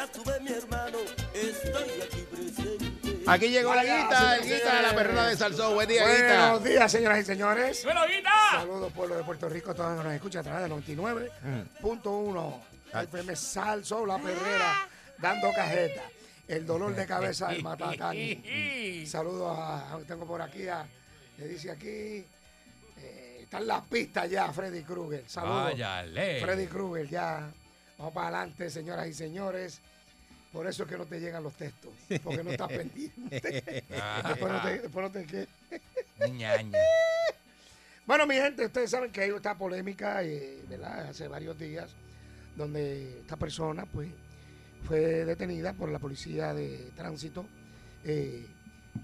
Ya 0.00 0.06
tuve 0.12 0.40
mi 0.40 0.50
hermano, 0.50 0.98
estoy 1.34 2.00
aquí 2.00 2.22
presente. 2.30 3.22
Aquí 3.26 3.48
llegó 3.48 3.74
la 3.74 3.82
guita, 3.84 4.36
el 4.36 4.42
guita 4.44 4.76
de 4.76 4.82
la 4.82 4.94
perrera 4.94 5.26
de 5.26 5.36
Salsó. 5.36 5.74
Buen 5.74 5.88
día, 5.88 6.06
guita. 6.08 6.50
Buenos 6.52 6.64
días, 6.64 6.90
señoras 6.90 7.18
y 7.20 7.24
señores. 7.24 7.84
¡Bueno, 7.84 8.00
Guita! 8.06 8.30
Saludos, 8.52 8.92
pueblo 8.92 9.16
de 9.16 9.24
Puerto 9.24 9.48
Rico, 9.48 9.74
todos 9.74 9.90
los 9.90 9.98
que 10.00 10.04
nos 10.04 10.14
escuchan 10.14 10.40
a 10.40 10.44
través 10.44 10.68
de 10.68 10.74
99.1 10.94 12.60
FM 13.02 13.36
Salso, 13.36 14.06
la 14.06 14.18
perrera, 14.18 14.88
dando 15.18 15.52
cajeta. 15.52 16.02
El 16.48 16.66
dolor 16.66 16.94
de 16.96 17.06
cabeza 17.06 17.48
del 17.48 17.62
Matacán. 17.62 18.16
Saludos 19.06 19.56
a, 19.58 19.94
a- 19.94 19.98
tengo 20.00 20.26
por 20.26 20.40
aquí 20.42 20.66
a, 20.66 20.84
le 21.38 21.46
dice 21.46 21.70
aquí, 21.70 22.24
eh, 22.96 23.38
están 23.42 23.66
las 23.68 23.82
pistas 23.86 24.28
ya, 24.30 24.50
Freddy 24.50 24.82
Krueger. 24.82 25.24
Saludos. 25.28 25.74
Freddy 26.40 26.66
Krueger, 26.66 27.06
ya. 27.08 27.50
Vamos 28.00 28.14
para 28.14 28.28
adelante, 28.28 28.70
señoras 28.70 29.06
y 29.08 29.12
señores. 29.12 29.82
Por 30.50 30.66
eso 30.66 30.84
es 30.84 30.88
que 30.88 30.96
no 30.96 31.04
te 31.04 31.20
llegan 31.20 31.42
los 31.42 31.52
textos, 31.52 31.92
porque 32.24 32.42
no 32.42 32.50
estás 32.50 32.68
pendiente. 32.72 33.40
después 34.26 34.52
no 34.52 34.62
te, 34.62 34.78
después 34.80 35.04
no 35.04 35.10
te 35.12 35.26
¿qué? 35.26 35.48
Ñaña. 36.30 36.78
Bueno, 38.06 38.26
mi 38.26 38.34
gente, 38.34 38.66
ustedes 38.66 38.90
saben 38.90 39.12
que 39.12 39.20
hay 39.20 39.30
esta 39.30 39.56
polémica, 39.56 40.24
eh, 40.24 40.64
¿verdad? 40.68 41.10
Hace 41.10 41.28
varios 41.28 41.56
días, 41.56 41.90
donde 42.56 43.20
esta 43.20 43.36
persona, 43.36 43.86
pues, 43.86 44.08
fue 44.84 45.24
detenida 45.24 45.74
por 45.74 45.90
la 45.92 46.00
policía 46.00 46.52
de 46.52 46.90
tránsito 46.96 47.46
eh, 48.02 48.44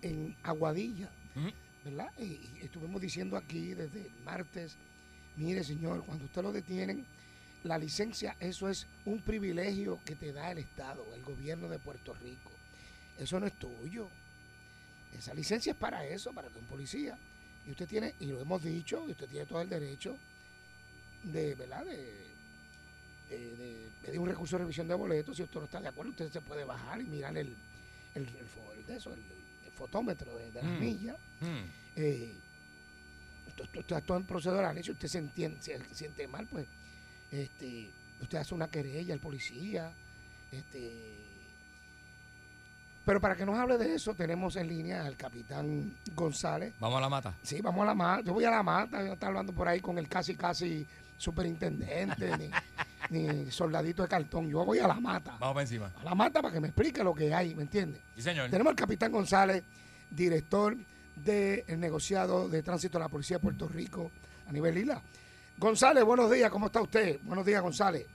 en 0.03 0.35
Aguadilla, 0.43 1.09
Ujú. 1.37 1.51
¿verdad? 1.85 2.11
Y, 2.19 2.25
y 2.25 2.61
estuvimos 2.65 3.01
diciendo 3.01 3.37
aquí 3.37 3.75
desde 3.75 4.01
el 4.01 4.11
martes, 4.25 4.77
mire, 5.37 5.63
señor, 5.63 6.05
cuando 6.05 6.25
usted 6.25 6.43
lo 6.43 6.51
detienen, 6.51 7.07
la 7.67 7.79
licencia, 7.79 8.37
eso 8.41 8.69
es 8.69 8.87
un 9.05 9.21
privilegio 9.21 10.01
que 10.05 10.15
te 10.17 10.33
da 10.33 10.51
el 10.53 10.59
Estado, 10.59 11.05
el 11.15 11.23
gobierno 11.23 11.69
de 11.69 11.79
Puerto 11.79 12.15
Rico. 12.15 12.51
Eso 13.19 13.39
no 13.41 13.47
es 13.47 13.53
tuyo. 13.59 14.09
Esa 15.17 15.33
licencia 15.35 15.73
es 15.73 15.79
para 15.79 16.05
eso, 16.07 16.33
para 16.33 16.49
que 16.49 16.59
un 16.59 16.67
policía 16.67 17.19
y 17.67 17.71
usted 17.71 17.89
tiene, 17.89 18.15
y 18.21 18.27
lo 18.27 18.41
hemos 18.41 18.63
dicho, 18.63 19.05
y 19.09 19.13
usted 19.13 19.27
tiene 19.29 19.47
todo 19.47 19.61
el 19.63 19.69
derecho 19.69 20.17
de, 21.25 21.55
¿verdad? 21.55 21.85
De, 21.85 21.97
de- 23.31 23.57
de 23.57 23.89
pedir 24.05 24.21
un 24.21 24.29
recurso 24.29 24.57
de 24.57 24.63
revisión 24.63 24.87
de 24.87 24.95
boletos. 24.95 25.37
Si 25.37 25.43
usted 25.43 25.59
no 25.59 25.65
está 25.65 25.81
de 25.81 25.89
acuerdo, 25.89 26.11
usted 26.13 26.31
se 26.31 26.41
puede 26.41 26.65
bajar 26.65 27.01
y 27.01 27.05
mirar 27.05 27.37
el, 27.37 27.49
el, 28.15 28.23
el 28.23 28.29
fo- 28.47 28.73
el 28.79 28.87
de 28.87 28.97
eso, 28.97 29.13
el, 29.13 29.21
fotómetro 29.77 30.35
de, 30.37 30.51
de 30.53 30.63
las 30.63 30.65
Mm. 30.73 30.81
millas. 30.81 31.17
Mm. 31.41 31.47
Eh, 31.97 32.35
esto, 33.49 33.65
esto- 33.65 33.81
esto 33.81 33.97
es 33.99 34.05
todo 34.07 34.17
en 34.17 34.25
procedural. 34.25 34.83
Si 34.85 34.91
usted 34.93 35.09
se, 35.09 35.19
entiende, 35.19 35.61
se 35.61 35.79
siente 35.95 36.27
mal, 36.29 36.47
pues 36.47 36.67
este, 37.31 37.91
usted 38.21 38.39
hace 38.39 38.55
una 38.55 38.69
querella 38.69 39.15
al 39.15 39.21
policía. 39.21 39.93
Este, 40.51 41.17
pero 43.07 43.21
para 43.21 43.37
que 43.37 43.47
nos 43.47 43.57
hable 43.57 43.79
de 43.79 43.95
eso, 43.95 44.15
tenemos 44.15 44.57
en 44.57 44.69
línea 44.69 45.07
al 45.07 45.17
capitán 45.17 45.97
González. 46.15 46.75
Vamos 46.81 46.99
a 46.99 47.01
la 47.01 47.09
mata. 47.09 47.35
Sí, 47.41 47.61
vamos 47.61 47.83
a 47.83 47.87
la 47.87 47.95
mata. 47.95 48.23
Yo 48.23 48.35
voy 48.35 48.45
a 48.45 48.51
la 48.51 48.65
mata. 48.65 49.05
Yo 49.05 49.13
estoy 49.13 49.29
hablando 49.29 49.53
por 49.53 49.69
ahí 49.69 49.81
con 49.81 49.97
el 49.97 50.09
casi, 50.09 50.35
casi 50.35 50.85
superintendente, 51.17 52.37
ni, 52.37 52.51
ni 53.45 53.51
soldadito 53.53 54.03
de 54.03 54.09
cartón. 54.09 54.49
Yo 54.49 54.65
voy 54.65 54.81
a 54.81 54.89
la 54.89 54.95
mata. 54.95 55.37
Vamos 55.39 55.55
para 55.55 55.63
encima. 55.63 55.93
A 56.01 56.05
la 56.05 56.15
mata 56.17 56.43
para 56.43 56.53
que 56.53 56.61
me 56.61 56.67
explique 56.67 57.05
lo 57.05 57.15
que 57.15 57.33
hay, 57.33 57.55
¿me 57.55 57.63
entiende? 57.63 58.01
Sí, 58.17 58.23
señor. 58.23 58.51
Tenemos 58.51 58.73
al 58.73 58.77
capitán 58.77 59.13
González, 59.13 59.63
director 60.11 60.77
del 61.15 61.79
negociado 61.79 62.49
de 62.49 62.63
tránsito 62.65 62.99
de 62.99 63.05
la 63.05 63.09
Policía 63.09 63.37
de 63.37 63.43
Puerto 63.43 63.69
Rico 63.69 64.11
a 64.49 64.53
nivel 64.53 64.79
isla. 64.79 65.01
González, 65.59 66.05
buenos 66.05 66.31
días, 66.31 66.51
¿cómo 66.51 66.67
está 66.67 66.83
usted? 66.83 67.19
Buenos 67.23 67.47
días, 67.47 67.63
González. 67.63 68.07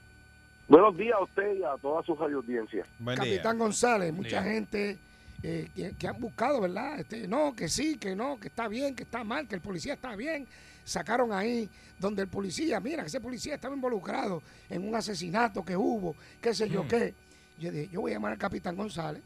Buenos 0.68 0.96
días 0.96 1.14
a 1.18 1.22
usted 1.24 1.56
y 1.56 1.62
a 1.64 1.74
toda 1.80 2.02
su 2.04 2.14
radio 2.14 2.36
audiencia. 2.38 2.84
Buen 2.98 3.16
Capitán 3.16 3.58
González, 3.58 4.10
Buen 4.10 4.22
mucha 4.22 4.42
día. 4.42 4.52
gente 4.52 4.98
eh, 5.42 5.68
que, 5.74 5.92
que 5.96 6.08
han 6.08 6.20
buscado, 6.20 6.60
¿verdad? 6.60 7.00
Este, 7.00 7.26
no, 7.26 7.54
que 7.54 7.68
sí, 7.68 7.96
que 7.98 8.14
no, 8.14 8.38
que 8.38 8.48
está 8.48 8.68
bien, 8.68 8.94
que 8.94 9.02
está 9.02 9.24
mal, 9.24 9.48
que 9.48 9.56
el 9.56 9.60
policía 9.60 9.94
está 9.94 10.14
bien. 10.14 10.46
Sacaron 10.84 11.32
ahí 11.32 11.68
donde 11.98 12.22
el 12.22 12.28
policía, 12.28 12.78
mira, 12.80 13.02
que 13.02 13.08
ese 13.08 13.20
policía 13.20 13.56
estaba 13.56 13.74
involucrado 13.74 14.42
en 14.70 14.86
un 14.86 14.94
asesinato 14.94 15.64
que 15.64 15.76
hubo, 15.76 16.14
qué 16.40 16.54
sé 16.54 16.68
yo 16.68 16.84
Mm. 16.84 16.88
qué. 16.88 17.14
Yo 17.58 17.70
dije, 17.70 17.88
yo 17.92 18.00
voy 18.00 18.12
a 18.12 18.14
llamar 18.14 18.32
al 18.32 18.38
capitán 18.38 18.76
González, 18.76 19.22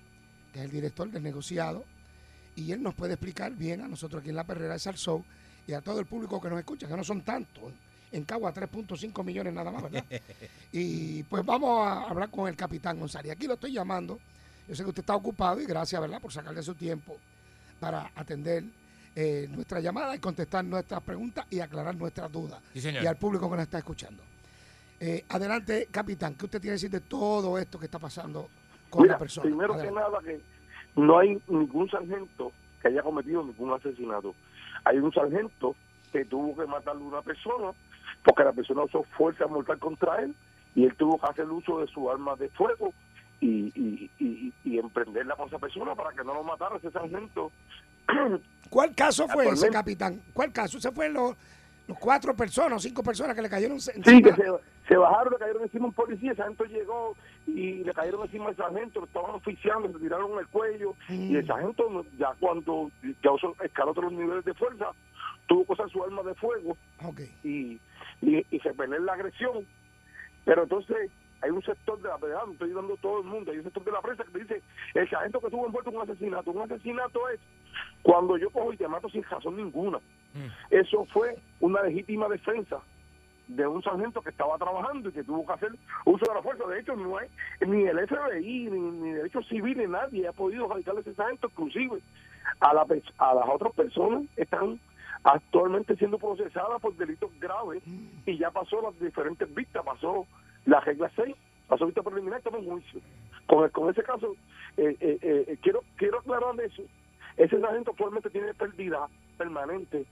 que 0.52 0.58
es 0.60 0.64
el 0.64 0.70
director 0.70 1.08
del 1.10 1.22
negociado, 1.22 1.84
y 2.54 2.72
él 2.72 2.82
nos 2.82 2.94
puede 2.94 3.12
explicar 3.14 3.52
bien 3.52 3.82
a 3.82 3.88
nosotros 3.88 4.20
aquí 4.20 4.30
en 4.30 4.36
la 4.36 4.44
perrera 4.44 4.72
de 4.72 4.78
Salsou 4.78 5.22
y 5.66 5.72
a 5.74 5.80
todo 5.82 6.00
el 6.00 6.06
público 6.06 6.40
que 6.40 6.48
nos 6.48 6.58
escucha, 6.58 6.88
que 6.88 6.96
no 6.96 7.04
son 7.04 7.22
tantos. 7.22 7.72
En 8.16 8.24
Cagua 8.24 8.54
3.5 8.54 9.22
millones 9.22 9.52
nada 9.52 9.70
más, 9.70 9.82
¿verdad? 9.82 10.04
y 10.72 11.22
pues 11.24 11.44
vamos 11.44 11.86
a 11.86 12.04
hablar 12.04 12.30
con 12.30 12.48
el 12.48 12.56
capitán 12.56 12.98
González. 12.98 13.32
Aquí 13.32 13.46
lo 13.46 13.54
estoy 13.54 13.72
llamando. 13.72 14.18
Yo 14.66 14.74
sé 14.74 14.82
que 14.84 14.88
usted 14.88 15.02
está 15.02 15.14
ocupado 15.14 15.60
y 15.60 15.66
gracias, 15.66 16.00
¿verdad?, 16.00 16.18
por 16.18 16.32
sacarle 16.32 16.62
su 16.62 16.74
tiempo 16.74 17.18
para 17.78 18.10
atender 18.16 18.64
eh, 19.14 19.46
nuestra 19.50 19.80
llamada 19.80 20.16
y 20.16 20.18
contestar 20.18 20.64
nuestras 20.64 21.02
preguntas 21.02 21.44
y 21.50 21.60
aclarar 21.60 21.94
nuestras 21.94 22.32
dudas. 22.32 22.58
Sí, 22.72 22.80
señor. 22.80 23.04
Y 23.04 23.06
al 23.06 23.16
público 23.16 23.50
que 23.50 23.56
nos 23.56 23.64
está 23.64 23.78
escuchando. 23.78 24.22
Eh, 24.98 25.26
adelante, 25.28 25.88
capitán, 25.90 26.36
¿qué 26.36 26.46
usted 26.46 26.58
tiene 26.58 26.72
que 26.72 26.86
decir 26.86 26.90
de 26.90 27.00
todo 27.00 27.58
esto 27.58 27.78
que 27.78 27.84
está 27.84 27.98
pasando 27.98 28.48
con 28.88 29.02
Mira, 29.02 29.16
la 29.16 29.18
persona? 29.18 29.44
primero 29.44 29.76
que 29.76 29.90
nada 29.90 30.18
que 30.24 30.40
no 30.96 31.18
hay 31.18 31.38
ningún 31.48 31.90
sargento 31.90 32.50
que 32.80 32.88
haya 32.88 33.02
cometido 33.02 33.44
ningún 33.44 33.74
asesinato. 33.74 34.34
Hay 34.84 34.96
un 34.96 35.12
sargento 35.12 35.76
que 36.10 36.24
tuvo 36.24 36.56
que 36.56 36.66
matarle 36.66 37.02
a 37.02 37.08
una 37.08 37.20
persona 37.20 37.72
porque 38.26 38.44
la 38.44 38.52
persona 38.52 38.82
usó 38.82 39.04
fuerza 39.16 39.46
mortal 39.46 39.78
contra 39.78 40.16
él 40.22 40.34
y 40.74 40.84
él 40.84 40.94
tuvo 40.96 41.18
que 41.18 41.26
hacer 41.26 41.46
uso 41.48 41.78
de 41.80 41.86
su 41.86 42.10
arma 42.10 42.34
de 42.36 42.48
fuego 42.50 42.92
y, 43.40 43.72
y, 43.74 44.10
y, 44.18 44.52
y 44.64 44.78
emprenderla 44.78 45.36
con 45.36 45.46
esa 45.48 45.58
persona 45.58 45.94
para 45.94 46.10
que 46.10 46.24
no 46.24 46.34
lo 46.34 46.42
matara 46.42 46.76
ese 46.76 46.90
sargento. 46.90 47.52
¿Cuál 48.70 48.94
caso 48.94 49.28
fue 49.28 49.48
ese, 49.48 49.70
capitán? 49.70 50.20
¿Cuál 50.34 50.52
caso? 50.52 50.80
¿Se 50.80 50.90
fue 50.90 51.08
los, 51.08 51.36
los 51.86 51.98
cuatro 51.98 52.34
personas 52.34 52.72
o 52.76 52.80
cinco 52.80 53.02
personas 53.02 53.36
que 53.36 53.42
le 53.42 53.48
cayeron 53.48 53.80
Sí, 53.80 53.92
que 54.22 54.32
se, 54.34 54.44
se 54.88 54.96
bajaron, 54.96 55.32
le 55.32 55.38
cayeron 55.38 55.62
encima 55.62 55.86
un 55.86 55.92
policía, 55.92 56.32
el 56.32 56.36
sargento 56.36 56.64
llegó 56.64 57.14
y 57.46 57.84
le 57.84 57.94
cayeron 57.94 58.22
encima 58.22 58.48
al 58.48 58.56
sargento, 58.56 59.00
lo 59.00 59.06
estaban 59.06 59.30
oficiando, 59.36 59.86
le 59.88 59.98
tiraron 60.00 60.36
el 60.38 60.46
cuello 60.48 60.94
Mm. 61.08 61.30
y 61.32 61.36
el 61.36 61.46
sargento 61.46 61.88
no- 61.90 62.04
ya 62.18 62.34
cuando 62.40 62.90
ya 63.22 63.30
usó, 63.30 63.54
escaló 63.62 63.92
otros 63.92 64.12
niveles 64.12 64.44
de 64.44 64.54
fuerza, 64.54 64.86
tuvo 65.46 65.64
que 65.64 65.72
usar 65.72 65.90
su 65.90 66.02
arma 66.02 66.22
de 66.22 66.34
fuego 66.34 66.76
Ok. 67.04 67.20
y, 67.44 67.78
y, 68.22 68.46
y 68.50 68.58
repeler 68.58 69.00
la 69.02 69.14
agresión. 69.14 69.66
Pero 70.44 70.62
entonces 70.62 71.10
hay 71.42 71.50
un 71.50 71.62
sector 71.62 72.00
de 72.00 72.08
la 72.08 72.16
verdad, 72.16 72.46
no 72.46 72.52
estoy 72.52 72.72
dando 72.72 72.96
todo 72.96 73.20
el 73.20 73.26
mundo, 73.26 73.50
hay 73.50 73.58
un 73.58 73.64
sector 73.64 73.84
de 73.84 73.92
la 73.92 74.00
prensa 74.00 74.24
que 74.24 74.38
dice, 74.38 74.62
el 74.94 75.08
sargento 75.10 75.40
que 75.40 75.46
estuvo 75.46 75.66
envuelto 75.66 75.90
en 75.90 75.96
un 75.96 76.02
asesinato, 76.02 76.50
un 76.50 76.62
asesinato 76.62 77.28
es 77.28 77.40
cuando 78.02 78.38
yo 78.38 78.50
cojo 78.50 78.72
y 78.72 78.76
te 78.76 78.88
mato 78.88 79.08
sin 79.10 79.22
razón 79.24 79.56
ninguna. 79.56 79.98
Mm. 80.34 80.48
Eso 80.70 81.04
fue 81.12 81.36
una 81.60 81.82
legítima 81.82 82.28
defensa 82.28 82.80
de 83.48 83.66
un 83.66 83.82
sargento 83.82 84.22
que 84.22 84.30
estaba 84.30 84.56
trabajando 84.58 85.08
y 85.08 85.12
que 85.12 85.22
tuvo 85.22 85.46
que 85.46 85.52
hacer 85.52 85.72
uso 86.04 86.24
de 86.26 86.34
la 86.34 86.42
fuerza. 86.42 86.66
De 86.66 86.80
hecho, 86.80 86.96
no 86.96 87.16
hay, 87.16 87.28
ni 87.66 87.84
el 87.84 88.08
FBI, 88.08 88.70
ni, 88.70 88.80
ni 88.80 89.12
derecho 89.12 89.42
civil, 89.42 89.78
ni 89.78 89.86
nadie 89.86 90.26
ha 90.26 90.32
podido 90.32 90.68
radicar 90.68 90.96
ese 90.98 91.14
sargento, 91.14 91.48
inclusive 91.48 92.00
a, 92.60 92.74
la, 92.74 92.86
a 93.18 93.34
las 93.34 93.48
otras 93.48 93.72
personas 93.74 94.24
están 94.36 94.80
actualmente 95.26 95.96
siendo 95.96 96.18
procesadas 96.18 96.80
por 96.80 96.94
delitos 96.96 97.30
graves 97.40 97.82
y 98.24 98.38
ya 98.38 98.50
pasó 98.50 98.80
las 98.80 98.98
diferentes 99.00 99.52
vistas, 99.54 99.84
pasó 99.84 100.24
la 100.66 100.80
regla 100.80 101.10
6, 101.16 101.34
pasó 101.66 101.84
vista 101.86 102.02
preliminar, 102.02 102.38
estamos 102.38 102.60
en 102.60 102.70
juicio. 102.70 103.00
Con, 103.46 103.64
el- 103.64 103.72
con 103.72 103.90
ese 103.90 104.02
caso, 104.04 104.34
eh, 104.76 104.96
eh, 105.00 105.18
eh, 105.20 105.58
quiero 105.62 105.82
quiero 105.96 106.18
aclarar 106.20 106.58
eso. 106.60 106.82
Ese 107.36 107.60
sargento 107.60 107.90
actualmente 107.90 108.30
tiene 108.30 108.54
pérdida 108.54 109.08
permanente 109.36 110.06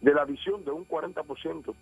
de 0.00 0.14
la 0.14 0.24
visión 0.24 0.64
de 0.64 0.70
un 0.70 0.86
40%. 0.88 1.74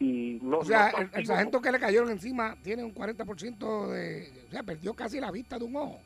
Y 0.00 0.38
no, 0.42 0.58
O 0.58 0.64
sea, 0.64 0.90
no 0.92 0.98
el, 1.12 1.26
sargento 1.26 1.60
que 1.60 1.72
le 1.72 1.78
cayeron 1.80 2.10
encima 2.10 2.54
tiene 2.62 2.84
un 2.84 2.94
40% 2.94 3.86
de... 3.88 4.28
O 4.46 4.50
sea, 4.50 4.62
perdió 4.62 4.94
casi 4.94 5.18
la 5.20 5.30
vista 5.32 5.58
de 5.58 5.64
un 5.64 5.74
ojo. 5.76 6.00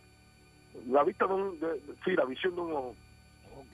la 0.89 1.03
vista 1.05 1.27
de 1.27 1.35
un, 1.35 1.59
de, 1.61 1.81
sí, 2.05 2.13
la 2.13 2.25
visión 2.25 2.55
de 2.55 2.61
un 2.63 2.73
ojo. 2.73 2.95
Ok. 3.55 3.67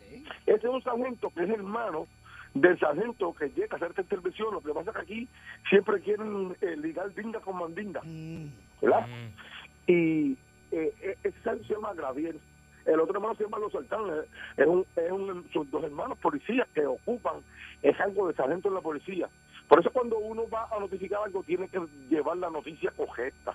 Ese 0.47 0.67
es 0.67 0.73
un 0.73 0.83
sargento 0.83 1.31
que 1.31 1.45
es 1.45 1.51
hermano 1.51 2.07
del 2.55 2.79
sargento 2.79 3.35
que 3.35 3.49
llega 3.51 3.69
a 3.73 3.77
hacer 3.77 3.91
esta 3.91 4.03
intervención. 4.03 4.53
Lo 4.55 4.61
que 4.61 4.73
pasa 4.73 4.91
es 4.91 4.97
que 4.97 5.03
aquí 5.03 5.29
siempre 5.69 6.01
quieren 6.01 6.57
eh, 6.61 6.77
ligar 6.77 7.15
dinga 7.15 7.41
con 7.41 7.59
mandinga, 7.59 8.01
Mm, 8.05 8.47
¿verdad? 8.83 9.07
Mm. 9.07 9.91
Y 9.91 10.33
eh, 10.73 10.95
eh, 11.01 11.17
ese 11.23 11.65
se 11.65 11.75
llama 11.75 11.95
Gravier. 11.95 12.37
El 12.85 13.01
otro 13.01 13.15
hermano 13.17 13.35
se 13.35 13.45
llama 13.45 13.59
Los 13.59 13.73
Saltán. 13.73 14.01
eh, 14.09 14.25
Es 14.57 14.67
un, 14.67 14.85
es 14.97 15.11
un, 15.13 15.47
son 15.53 15.71
dos 15.71 15.85
hermanos 15.85 16.19
policías 16.19 16.67
que 16.75 16.87
ocupan 16.87 17.37
el 17.83 17.97
cargo 17.97 18.29
de 18.29 18.35
sargento 18.35 18.69
en 18.69 18.75
la 18.75 18.81
policía. 18.81 19.29
Por 19.69 19.81
eso 19.81 19.91
cuando 19.91 20.17
uno 20.19 20.49
va 20.49 20.67
a 20.75 20.81
notificar 20.81 21.21
algo 21.25 21.43
tiene 21.43 21.69
que 21.69 21.81
llevar 22.09 22.39
la 22.39 22.49
noticia 22.49 22.91
correcta, 22.93 23.55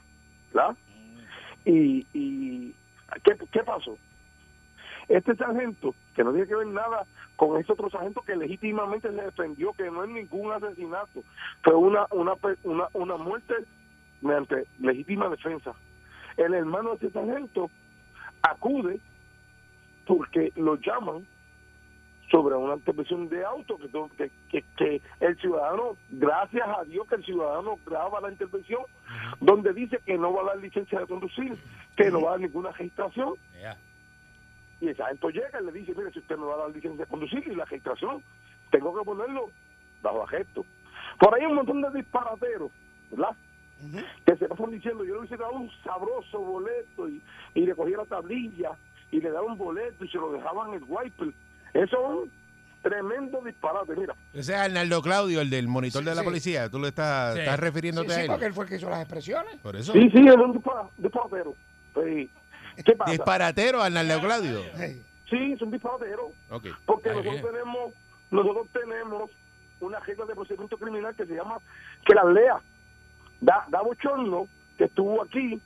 ¿verdad? 0.54 0.76
Y, 1.66 2.06
y 2.14 2.74
¿qué, 3.24 3.36
¿qué 3.52 3.64
pasó? 3.64 3.98
Este 5.08 5.36
sargento, 5.36 5.94
que 6.16 6.24
no 6.24 6.32
tiene 6.32 6.48
que 6.48 6.56
ver 6.56 6.68
nada 6.68 7.06
con 7.36 7.60
ese 7.60 7.72
otro 7.74 7.90
sargento 7.90 8.22
que 8.22 8.36
legítimamente 8.36 9.10
se 9.10 9.22
defendió, 9.22 9.74
que 9.74 9.92
no 9.92 10.04
es 10.04 10.10
ningún 10.10 10.52
asesinato, 10.52 11.24
fue 11.62 11.76
una, 11.76 12.08
una, 12.12 12.34
una, 12.64 12.88
una 12.94 13.18
muerte 13.18 13.54
mediante 14.22 14.66
legítima 14.80 15.30
defensa. 15.30 15.74
El 16.38 16.54
hermano 16.54 16.92
de 16.92 17.08
ese 17.08 17.12
sargento 17.12 17.70
acude 18.42 19.00
porque 20.06 20.52
lo 20.56 20.76
llaman 20.76 21.26
sobre 22.32 22.56
una 22.56 22.76
intervención 22.76 23.30
de 23.30 23.46
auto 23.46 23.78
que, 23.78 23.90
que, 24.18 24.32
que, 24.50 24.64
que 24.76 25.02
el 25.20 25.38
ciudadano, 25.40 25.96
gracias 26.10 26.68
a 26.68 26.84
Dios 26.86 27.08
que 27.08 27.16
el 27.16 27.26
ciudadano 27.26 27.78
graba 27.86 28.22
la 28.22 28.32
intervención 28.32 28.82
donde 29.40 29.72
dice 29.74 30.00
que 30.04 30.18
no 30.18 30.34
va 30.34 30.42
a 30.42 30.46
dar 30.46 30.58
licencia 30.58 31.00
de 31.00 31.06
conducir, 31.06 31.56
que 31.96 32.10
no 32.10 32.22
va 32.22 32.30
a 32.30 32.32
dar 32.32 32.40
ninguna 32.40 32.72
registración. 32.72 33.36
Y 34.84 34.90
el 34.90 34.98
sargento 34.98 35.30
llega 35.30 35.62
y 35.62 35.66
le 35.66 35.72
dice, 35.72 35.94
mire, 35.96 36.12
si 36.12 36.20
usted 36.20 36.36
no 36.38 36.48
va 36.48 36.56
a 36.56 36.58
dar 36.58 36.70
licencia 36.70 37.06
de 37.06 37.10
conducir 37.10 37.48
y 37.48 37.56
la 37.56 37.66
registración, 37.66 38.24
tengo 38.72 38.94
que 38.98 39.06
ponerlo 39.06 39.50
bajo 40.02 40.24
arresto. 40.24 40.66
Por 41.20 41.34
ahí 41.34 41.42
hay 41.42 41.48
un 41.48 41.56
montón 41.56 41.82
de 41.82 41.90
disparateros, 41.92 42.72
¿verdad? 43.12 43.36
Que 44.26 44.36
se 44.38 44.48
pasan 44.48 44.72
diciendo, 44.72 45.04
yo 45.04 45.14
le 45.16 45.20
hubiese 45.20 45.38
dado 45.38 45.54
un 45.54 45.70
sabroso 45.84 46.40
boleto 46.40 47.08
y, 47.10 47.22
y 47.54 47.66
le 47.66 47.76
cogía 47.76 47.98
la 47.98 48.06
tablilla 48.06 48.72
y 49.12 49.20
le 49.20 49.30
daba 49.30 49.46
un 49.46 49.58
boleto 49.58 50.04
y 50.06 50.08
se 50.10 50.18
lo 50.18 50.32
dejaban 50.32 50.70
en 50.70 50.76
el 50.76 50.84
wiper. 50.88 51.34
Eso 51.74 51.98
es 51.98 52.10
un 52.24 52.32
tremendo 52.82 53.42
disparate, 53.42 53.96
mira. 53.96 54.16
Ese 54.34 54.54
es 54.54 54.58
Arnaldo 54.60 55.02
Claudio, 55.02 55.42
el 55.42 55.50
del 55.50 55.68
monitor 55.68 56.02
Sí, 56.04 56.10
de 56.10 56.16
la 56.16 56.22
sí. 56.22 56.26
policía. 56.28 56.70
¿Tú 56.70 56.80
le 56.80 56.90
estás, 56.90 57.34
Sí. 57.36 57.40
estás 57.42 57.56
Sí, 57.56 57.62
refiriéndote 57.62 58.10
sí, 58.10 58.20
a 58.20 58.24
él? 58.24 58.28
porque 58.30 58.46
él 58.46 58.54
fue 58.54 58.64
el 58.66 58.70
que 58.70 58.76
hizo 58.78 58.90
las 58.90 59.00
expresiones. 59.02 59.56
Por 59.62 59.76
eso. 59.76 59.94
Sí, 59.94 60.10
sí, 60.10 60.28
es 60.28 60.36
un 60.36 60.54
dispara- 60.54 60.90
disparatero. 60.98 61.54
Sí. 61.96 62.30
¿Qué 62.86 62.94
pasa? 62.96 63.12
Disparatero, 63.12 63.82
Arnaldo 63.82 64.20
Claudio. 64.22 64.62
Sí, 65.30 65.54
es 65.54 65.62
un 65.62 65.72
disparatero. 65.72 66.32
Ok. 66.50 66.68
Porque 66.86 67.10
Ahí 67.10 67.18
nosotros 67.18 67.52
tenemos, 67.52 67.94
nosotros 68.32 68.68
tenemos 68.72 69.32
una 69.80 70.00
regla 70.00 70.26
de 70.26 70.36
procedimiento 70.36 70.78
criminal 70.78 71.16
que 71.16 71.26
se 71.26 71.36
llama 71.36 71.58
que 72.06 72.14
la 72.14 72.24
lea. 72.26 72.62
Da, 73.42 73.66
da 73.70 73.82
bochorno 73.82 74.48
que 74.78 74.86
estuvo 74.86 75.22
aquí 75.22 75.60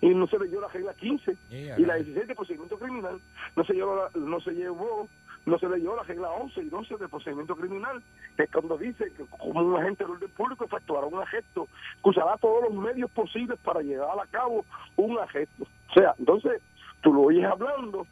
y 0.00 0.08
no 0.10 0.26
se 0.28 0.38
leyó 0.38 0.60
la 0.60 0.68
regla 0.68 0.94
15 0.94 1.36
Yeah, 1.48 1.78
y 1.78 1.84
la 1.84 1.94
right. 1.94 2.06
16 2.06 2.28
de 2.28 2.34
procedimiento 2.34 2.78
criminal 2.78 3.20
no 3.56 3.64
se 3.64 3.72
llevó 3.72 4.08
no 4.14 4.40
se 4.40 4.52
llevó 4.52 5.08
no 5.46 5.58
se 5.58 5.68
leyó 5.68 5.94
la 5.94 6.02
regla 6.02 6.30
11 6.30 6.62
y 6.62 6.68
12 6.68 6.96
de 6.96 7.08
procedimiento 7.08 7.54
criminal 7.56 8.02
que 8.36 8.44
es 8.44 8.50
cuando 8.50 8.78
dice 8.78 9.12
que 9.12 9.24
como 9.26 9.60
un 9.60 9.80
agente 9.80 10.04
del 10.04 10.12
orden 10.12 10.30
público 10.30 10.64
efectuará 10.64 11.06
un 11.06 11.20
arresto 11.20 11.68
que 12.02 12.10
usará 12.10 12.36
todos 12.38 12.64
los 12.64 12.72
medios 12.72 13.10
posibles 13.10 13.58
para 13.60 13.80
llevar 13.80 14.18
a 14.18 14.26
cabo 14.26 14.64
un 14.96 15.18
arresto 15.18 15.64
o 15.90 15.92
sea 15.92 16.14
entonces 16.18 16.62
tú 17.02 17.12
lo 17.12 17.22
oyes 17.22 17.44
hablando 17.44 18.06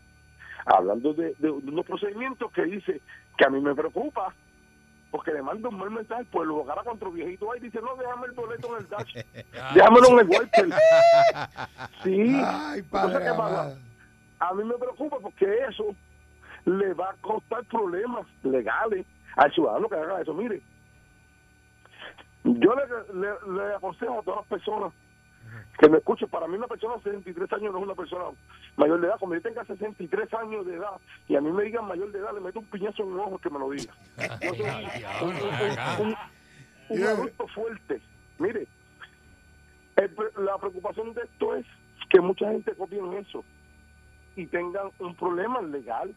hablando 0.66 1.14
de, 1.14 1.34
de 1.38 1.50
unos 1.50 1.86
procedimientos 1.86 2.52
que 2.52 2.64
dice 2.64 3.00
que 3.36 3.46
a 3.46 3.50
mí 3.50 3.60
me 3.60 3.74
preocupa 3.74 4.34
porque 5.12 5.30
le 5.30 5.42
manda 5.42 5.68
un 5.68 5.76
mal 5.76 5.90
mensaje 5.90 6.20
al 6.20 6.26
pueblo, 6.26 6.62
agarra 6.62 6.84
contra 6.84 7.06
el 7.08 7.14
viejito 7.14 7.52
ahí 7.52 7.60
dice, 7.60 7.80
no, 7.82 7.94
déjame 7.96 8.26
el 8.26 8.32
boleto 8.32 8.74
en 8.74 8.82
el 8.82 8.88
dash, 8.88 9.14
déjamelo 9.74 10.06
en 10.08 10.18
el 10.20 10.26
wiper. 10.26 10.68
Sí, 12.02 12.42
Ay, 12.42 12.82
padre 12.82 13.22
¿qué 13.22 13.30
pasa? 13.36 13.76
a 14.40 14.54
mí 14.54 14.64
me 14.64 14.74
preocupa 14.74 15.18
porque 15.20 15.46
eso 15.68 15.94
le 16.64 16.94
va 16.94 17.10
a 17.10 17.14
costar 17.20 17.64
problemas 17.64 18.26
legales 18.42 19.06
al 19.36 19.52
ciudadano 19.52 19.88
que 19.88 19.96
haga 19.96 20.20
eso. 20.20 20.34
Mire, 20.34 20.62
yo 22.44 22.74
le, 22.74 23.20
le- 23.20 23.52
le 23.54 23.74
aconsejo 23.74 24.18
a 24.20 24.22
todas 24.22 24.40
las 24.40 24.48
personas 24.48 24.92
que 25.78 25.88
me 25.88 25.98
escuchen, 25.98 26.28
para 26.28 26.46
mí 26.46 26.56
una 26.56 26.66
persona 26.68 26.94
de 26.96 27.02
63 27.02 27.52
años 27.54 27.72
no 27.72 27.78
es 27.78 27.84
una 27.84 27.94
persona 27.94 28.24
mayor 28.76 29.00
de 29.00 29.06
edad. 29.08 29.16
Cuando 29.18 29.36
yo 29.36 29.42
tenga 29.42 29.64
63 29.64 30.32
años 30.34 30.64
de 30.66 30.74
edad 30.76 31.00
y 31.28 31.36
a 31.36 31.40
mí 31.40 31.50
me 31.50 31.64
digan 31.64 31.86
mayor 31.86 32.10
de 32.12 32.18
edad, 32.20 32.32
le 32.34 32.40
meto 32.40 32.60
un 32.60 32.66
piñazo 32.66 33.02
en 33.02 33.08
un 33.12 33.20
ojo 33.20 33.38
que 33.38 33.50
me 33.50 33.58
lo 33.58 33.70
diga. 33.70 33.92
Un, 35.22 35.28
un- 35.30 35.32
un- 36.00 36.06
un- 36.08 36.16
un 36.88 37.06
adulto 37.06 37.46
fuerte. 37.48 38.00
Mire, 38.38 38.66
el 39.96 40.10
pre- 40.14 40.42
la 40.42 40.58
preocupación 40.58 41.12
de 41.14 41.22
esto 41.22 41.54
es 41.56 41.66
que 42.10 42.20
mucha 42.20 42.48
gente 42.50 42.74
copien 42.74 43.12
eso 43.14 43.44
y 44.36 44.46
tengan 44.46 44.90
un 44.98 45.14
problema 45.16 45.60
legal, 45.62 46.14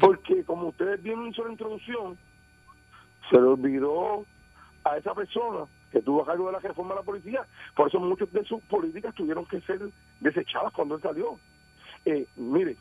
porque 0.00 0.44
como 0.44 0.68
ustedes 0.68 1.02
bien 1.02 1.26
hizo 1.26 1.44
la 1.44 1.52
introducción, 1.52 2.18
se 3.30 3.36
le 3.36 3.42
olvidó 3.42 4.24
a 4.84 4.96
esa 4.96 5.14
persona 5.14 5.64
que 5.90 6.02
tuvo 6.02 6.22
a 6.22 6.26
cargo 6.26 6.46
de 6.46 6.52
la 6.52 6.58
reforma 6.58 6.94
de 6.94 7.00
la 7.00 7.04
policía, 7.04 7.46
por 7.76 7.88
eso 7.88 8.00
muchas 8.00 8.30
de 8.32 8.44
sus 8.44 8.60
políticas 8.64 9.14
tuvieron 9.14 9.46
que 9.46 9.60
ser 9.62 9.80
desechadas 10.20 10.72
cuando 10.72 10.96
él 10.96 11.02
salió. 11.02 11.38
Eh, 12.04 12.26
mire, 12.36 12.76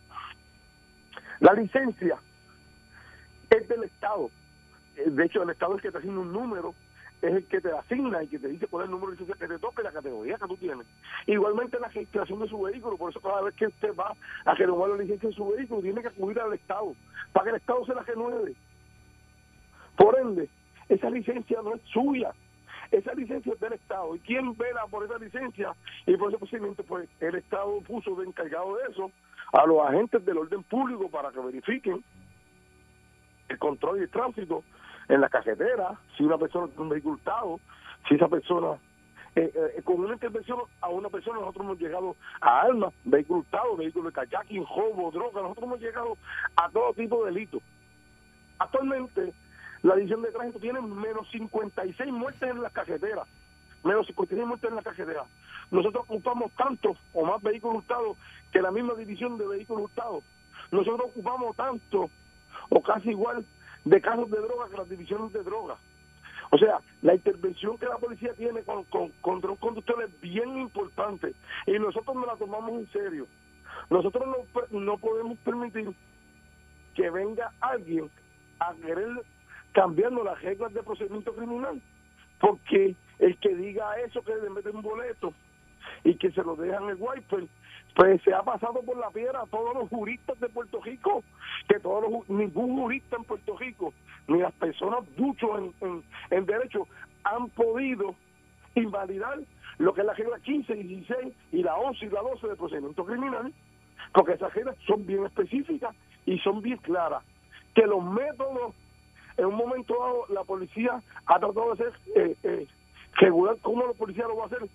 la 1.40 1.54
licencia 1.54 2.18
es 3.50 3.68
del 3.68 3.84
Estado. 3.84 4.30
Eh, 4.98 5.10
De 5.10 5.26
hecho, 5.26 5.44
el 5.44 5.50
Estado 5.52 5.76
es 5.76 5.82
que 5.82 5.92
te 5.92 5.98
asigna 6.00 6.20
un 6.20 6.34
número, 6.34 6.74
es 7.28 7.34
el 7.36 7.46
que 7.46 7.62
te 7.62 7.72
asigna 7.72 8.22
y 8.22 8.28
que 8.28 8.38
te 8.38 8.50
dice 8.50 8.68
cuál 8.68 8.84
es 8.84 8.86
el 8.88 8.92
número 8.92 9.12
de 9.12 9.20
licencia 9.20 9.36
que 9.36 9.48
te 9.48 9.56
y 9.56 9.84
la 9.84 9.92
categoría 9.92 10.38
que 10.38 10.48
tú 10.48 10.58
tienes. 10.58 10.86
Igualmente 11.26 11.80
la 11.80 11.88
registración 11.88 12.40
de 12.40 12.50
su 12.50 12.62
vehículo, 12.62 12.98
por 12.98 13.12
eso 13.12 13.22
cada 13.22 13.42
vez 13.42 13.56
que 13.56 13.68
usted 13.68 13.96
va 13.96 14.14
a 14.44 14.54
renovar 14.54 14.90
la 14.90 14.98
licencia 14.98 15.30
de 15.30 15.36
su 15.36 15.48
vehículo, 15.48 15.82
tiene 15.82 16.02
que 16.02 16.10
acudir 16.10 16.40
al 16.40 16.54
Estado, 16.54 16.94
para 17.32 17.46
que 17.46 17.50
el 17.52 17.56
Estado 17.56 17.86
se 17.86 17.96
la 17.96 18.04
renueve. 18.04 18.54
Por 19.96 20.20
ende, 20.20 20.50
esa 20.90 21.10
licencia 21.10 21.62
no 21.62 21.76
es 21.76 21.82
suya, 21.94 22.34
esa 22.92 23.14
licencia 23.14 23.54
es 23.54 23.60
del 23.60 23.74
Estado. 23.74 24.16
¿Y 24.16 24.20
quién 24.20 24.56
vela 24.58 24.86
por 24.90 25.06
esa 25.06 25.18
licencia? 25.18 25.74
Y 26.06 26.18
por 26.18 26.30
ese 26.30 26.40
procedimiento, 26.40 26.84
pues 26.84 27.08
el 27.22 27.36
Estado 27.36 27.80
puso 27.82 28.16
de 28.16 28.26
encargado 28.26 28.76
de 28.76 28.92
eso 28.92 29.12
a 29.54 29.66
los 29.66 29.80
agentes 29.82 30.26
del 30.26 30.40
orden 30.40 30.64
público 30.64 31.10
para 31.10 31.32
que 31.32 31.40
verifiquen 31.40 32.04
el 33.48 33.58
control 33.60 34.00
y 34.00 34.02
el 34.04 34.10
tránsito 34.10 34.64
en 35.08 35.22
la 35.22 35.30
carretera, 35.30 36.00
si 36.18 36.24
una 36.24 36.38
persona 36.38 36.68
tiene 36.68 36.82
un 36.82 36.90
vehículo 36.90 37.16
hurtado, 37.16 37.60
si 38.08 38.16
esa 38.16 38.28
persona, 38.28 38.78
eh, 39.36 39.52
eh, 39.54 39.82
con 39.84 40.00
una 40.00 40.14
intervención 40.14 40.60
a 40.82 40.90
una 40.90 41.10
persona, 41.10 41.40
nosotros 41.40 41.66
hemos 41.66 41.80
llegado 41.80 42.16
a 42.42 42.62
armas, 42.62 42.94
vehículo 43.04 43.40
hurtado, 43.40 43.76
vehículo 43.78 44.10
de 44.10 44.14
kayaking, 44.14 44.66
robo, 44.66 45.12
droga, 45.12 45.42
nosotros 45.42 45.66
hemos 45.66 45.80
llegado 45.82 46.18
a 46.56 46.70
todo 46.70 46.94
tipo 46.94 47.26
de 47.26 47.32
delitos. 47.32 47.62
Actualmente, 48.60 49.34
la 49.82 49.96
división 49.96 50.22
de 50.22 50.32
tránsito 50.32 50.60
tiene 50.60 50.82
menos 50.82 51.30
56 51.32 52.12
muertes 52.12 52.50
en 52.50 52.62
las 52.62 52.72
carreteras, 52.72 53.28
menos 53.84 54.08
56 54.08 54.48
muertes 54.48 54.70
en 54.70 54.76
la 54.76 54.82
carretera. 54.82 55.24
Nosotros 55.72 56.06
ocupamos 56.08 56.52
tanto 56.54 56.96
o 57.14 57.26
más 57.26 57.42
vehículos 57.42 57.78
hurtados 57.78 58.18
que 58.52 58.62
la 58.62 58.72
misma 58.72 58.94
división 58.94 59.38
de 59.38 59.48
vehículos 59.48 59.86
hurtados. 59.86 60.24
Nosotros 60.72 61.10
ocupamos 61.10 61.56
tanto 61.56 62.10
o 62.70 62.82
casi 62.82 63.10
igual 63.10 63.46
de 63.86 64.02
casos 64.02 64.30
de 64.32 64.38
droga 64.40 64.70
que 64.70 64.78
las 64.78 64.90
divisiones 64.90 65.34
de 65.34 65.44
droga. 65.44 65.78
O 66.52 66.58
sea, 66.58 66.80
la 67.02 67.16
intervención 67.16 67.78
que 67.78 67.86
la 67.88 67.98
policía 67.98 68.34
tiene 68.34 68.62
con, 68.64 68.84
con- 68.86 69.10
contra 69.22 69.50
un 69.52 69.58
conductor 69.58 70.04
es 70.04 70.22
bien 70.22 70.58
importante 70.58 71.34
y 71.66 71.72
nosotros 71.80 72.16
nos 72.16 72.28
la 72.28 72.36
tomamos 72.36 72.72
en 72.74 72.92
serio. 72.92 73.28
Nosotros 73.90 74.24
no, 74.28 74.80
no 74.80 74.98
podemos 74.98 75.38
permitir 75.40 75.92
que 76.96 77.10
venga 77.10 77.52
alguien 77.60 78.10
a 78.60 78.74
querer 78.76 79.10
cambiando 79.72 80.24
las 80.24 80.40
reglas 80.44 80.72
de 80.74 80.84
procedimiento 80.84 81.34
criminal, 81.34 81.82
porque 82.40 82.96
el 83.20 83.38
que 83.40 83.56
diga 83.56 84.00
eso, 84.02 84.22
que 84.22 84.36
le 84.36 84.50
mete 84.52 84.70
un 84.70 84.84
boleto 84.84 85.34
y 86.04 86.16
que 86.16 86.32
se 86.32 86.44
lo 86.44 86.56
dejan 86.56 86.88
el 86.90 86.98
wiper, 87.00 87.46
pues 87.96 88.22
se 88.22 88.34
ha 88.34 88.44
pasado 88.44 88.82
por 88.84 88.98
la 88.98 89.10
piedra 89.10 89.42
a 89.42 89.48
todos 89.48 89.74
los 89.76 89.90
juristas 89.90 90.40
de 90.40 90.50
Puerto 90.50 90.80
Rico, 90.82 91.24
que 91.68 91.80
todos 91.80 92.04
los, 92.10 92.30
ningún 92.30 92.76
jurista 92.78 93.18
en 93.18 93.24
Puerto 93.24 93.58
Rico, 93.58 93.94
ni 94.28 94.40
las 94.40 94.54
personas 94.54 95.04
duchos 95.16 95.50
en, 95.60 95.88
en, 95.88 96.04
en 96.32 96.46
derecho, 96.46 96.88
han 97.24 97.50
podido 97.50 98.16
invalidar 98.76 99.40
lo 99.78 99.94
que 99.94 100.02
es 100.02 100.08
la 100.08 100.14
regla 100.14 100.40
15, 100.40 100.74
16 100.74 101.34
y 101.52 101.64
la 101.64 101.76
11 101.76 102.06
y 102.06 102.10
la 102.10 102.22
12 102.22 102.48
de 102.48 102.56
procedimiento 102.56 103.06
criminal, 103.06 103.54
porque 104.14 104.34
esas 104.34 104.54
reglas 104.54 104.76
son 104.86 105.06
bien 105.06 105.26
específicas 105.26 105.96
y 106.26 106.38
son 106.40 106.62
bien 106.62 106.78
claras. 106.78 107.24
Que 107.74 107.88
los 107.88 108.04
métodos, 108.04 108.74
en 109.38 109.46
un 109.46 109.56
momento 109.56 109.96
dado, 110.00 110.26
la 110.30 110.44
policía 110.44 111.02
ha 111.26 111.40
tratado 111.40 111.74
de 111.74 111.84
hacer 111.84 111.94
eh, 112.16 112.36
eh, 112.44 112.68
regular 113.16 113.58
cómo 113.62 113.86
la 113.86 113.94
policía 113.94 114.28
lo 114.28 114.38
va 114.38 114.44
a 114.44 114.48
hacer 114.48 114.68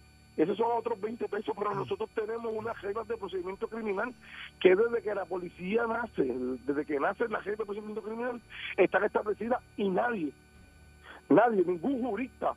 esos 0.42 0.56
son 0.56 0.68
otros 0.76 1.00
20 1.00 1.28
pesos, 1.28 1.54
pero 1.58 1.74
nosotros 1.74 2.08
tenemos 2.14 2.52
unas 2.54 2.80
reglas 2.80 3.06
de 3.08 3.16
procedimiento 3.16 3.66
criminal 3.68 4.14
que 4.60 4.74
desde 4.76 5.02
que 5.02 5.14
la 5.14 5.24
policía 5.24 5.84
nace, 5.86 6.22
desde 6.64 6.86
que 6.86 6.98
nace 7.00 7.28
la 7.28 7.38
regla 7.40 7.56
de 7.56 7.64
procedimiento 7.66 8.02
criminal, 8.02 8.40
están 8.76 9.04
establecidas 9.04 9.60
y 9.76 9.88
nadie, 9.88 10.32
nadie, 11.28 11.64
ningún 11.66 12.00
jurista 12.02 12.54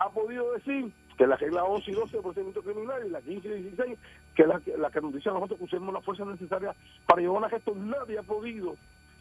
ha 0.00 0.08
podido 0.10 0.52
decir 0.52 0.90
que 1.16 1.26
la 1.28 1.36
regla 1.36 1.62
11 1.64 1.90
y 1.90 1.94
12 1.94 2.16
de 2.16 2.22
procedimiento 2.22 2.62
criminal 2.62 3.06
y 3.06 3.10
la 3.10 3.20
15 3.22 3.48
y 3.48 3.62
16, 3.62 3.98
que 4.34 4.42
es 4.42 4.48
la, 4.48 4.58
que- 4.60 4.76
la 4.76 4.90
que 4.90 5.00
nos 5.00 5.14
dice 5.14 5.28
a 5.28 5.32
nosotros 5.32 5.58
que 5.60 5.64
usemos 5.66 5.94
la 5.94 6.00
fuerza 6.00 6.24
necesaria 6.24 6.74
para 7.06 7.20
llevar 7.22 7.44
a 7.44 7.48
gesto, 7.50 7.72
nadie 7.76 8.18
ha 8.18 8.22
podido 8.24 8.74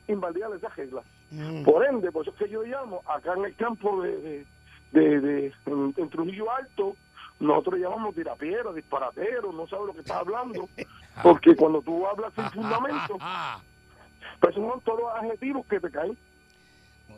invalidar 0.07 0.51
esa 0.55 0.69
regla. 0.69 1.03
Mm. 1.29 1.63
Por 1.63 1.85
ende, 1.85 2.11
por 2.11 2.23
eso 2.23 2.31
es 2.31 2.37
que 2.37 2.49
yo 2.49 2.63
llamo, 2.63 3.01
acá 3.07 3.33
en 3.37 3.45
el 3.45 3.55
campo 3.55 4.01
de, 4.01 4.17
de, 4.21 4.45
de- 4.91 5.21
de- 5.21 5.53
en, 5.67 5.93
en 5.95 6.09
Trujillo 6.09 6.51
Alto, 6.51 6.95
nosotros 7.39 7.79
llamamos 7.79 8.15
tirapiera, 8.15 8.71
disparatero, 8.73 9.51
no 9.51 9.67
sabes 9.67 9.87
lo 9.87 9.93
que 9.93 9.99
estás 10.01 10.17
hablando, 10.17 10.69
porque 11.23 11.55
cuando 11.55 11.81
tú 11.81 12.05
hablas 12.07 12.33
sin 12.35 12.49
fundamento, 12.51 13.17
pues 14.39 14.55
son 14.55 14.81
todos 14.81 14.99
los 15.01 15.15
adjetivos 15.15 15.65
que 15.67 15.79
te 15.79 15.89
caen. 15.89 16.17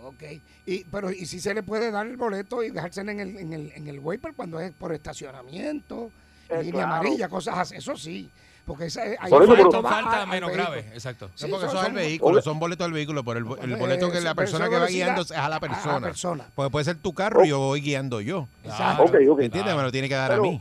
Ok. 0.03 0.23
Y, 0.65 0.83
pero, 0.85 1.11
¿y 1.11 1.25
si 1.25 1.39
se 1.39 1.53
le 1.53 1.63
puede 1.63 1.91
dar 1.91 2.05
el 2.07 2.17
boleto 2.17 2.63
y 2.63 2.69
dejárselo 2.71 3.11
en 3.11 3.19
el, 3.19 3.37
en 3.37 3.53
el, 3.53 3.71
en 3.71 3.87
el 3.87 3.99
waiver 3.99 4.33
cuando 4.35 4.59
es 4.59 4.71
por 4.73 4.93
estacionamiento, 4.93 6.11
Eh, 6.49 6.61
línea 6.61 6.83
claro. 6.85 6.93
amarilla, 6.95 7.29
cosas 7.29 7.57
así? 7.57 7.75
Eso 7.77 7.95
sí. 7.95 8.29
Porque 8.65 8.85
esa, 8.85 9.01
ahí 9.03 9.29
Por 9.29 9.43
eso, 9.43 9.71
falta 9.83 10.23
al- 10.23 10.27
menos 10.27 10.51
grave, 10.51 10.79
exacto. 10.93 11.29
Sí, 11.35 11.45
No, 11.45 11.51
porque 11.51 11.67
son- 11.67 11.75
eso 11.77 11.81
es 11.83 11.89
el 11.89 11.93
vehículo, 11.95 12.41
son 12.41 12.59
boletos 12.59 12.85
del 12.87 12.93
vehículo, 12.93 13.23
pero 13.23 13.37
el, 13.39 13.45
el 13.63 13.73
Eh, 13.73 13.75
boleto 13.75 14.11
que 14.11 14.21
la 14.21 14.33
persona 14.33 14.67
que 14.69 14.75
va 14.79 14.87
guiando 14.87 15.21
es 15.21 15.31
a 15.31 15.35
la 15.35 15.45
a 15.45 15.49
la 15.49 15.59
persona. 15.59 15.99
persona. 16.01 16.45
Porque 16.55 16.71
puede 16.71 16.85
ser 16.85 16.97
tu 16.97 17.13
carro 17.13 17.45
y 17.45 17.49
yo 17.49 17.59
voy 17.59 17.81
guiando 17.81 18.21
yo. 18.21 18.47
Exacto. 18.63 19.03
Ok, 19.03 19.15
ok. 19.29 19.39
¿Entiendes? 19.41 19.75
Me 19.75 19.83
lo 19.83 19.91
tiene 19.91 20.09
que 20.09 20.15
dar 20.15 20.31
a 20.31 20.37
mí. 20.39 20.59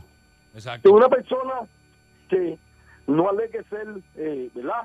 que 0.51 0.57
Exacto. 0.59 0.91
una 0.93 1.09
persona 1.09 1.53
que 2.29 2.57
no 3.07 3.27
alegue 3.29 3.63
ser, 3.69 3.87
eh, 4.17 4.49
¿verdad? 4.53 4.83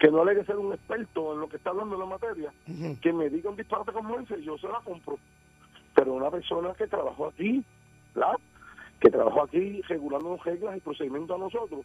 Que 0.00 0.10
no 0.10 0.22
alegue 0.22 0.44
ser 0.44 0.56
un 0.56 0.72
experto 0.72 1.34
en 1.34 1.40
lo 1.40 1.48
que 1.48 1.56
está 1.58 1.70
hablando 1.70 1.94
en 1.94 2.00
la 2.00 2.06
materia, 2.06 2.52
que 3.00 3.12
me 3.12 3.28
diga 3.28 3.50
un 3.50 3.56
disparate 3.56 3.92
como 3.92 4.18
ese, 4.18 4.42
yo 4.42 4.56
se 4.58 4.66
la 4.68 4.80
compro. 4.84 5.18
Pero 5.94 6.14
una 6.14 6.30
persona 6.30 6.72
que 6.76 6.86
trabajó 6.86 7.26
aquí, 7.28 7.62
¿verdad? 8.14 8.34
Que 9.00 9.10
trabajó 9.10 9.42
aquí 9.44 9.82
regulando 9.82 10.36
reglas 10.44 10.76
y 10.78 10.80
procedimientos 10.80 11.36
a 11.36 11.38
nosotros, 11.38 11.80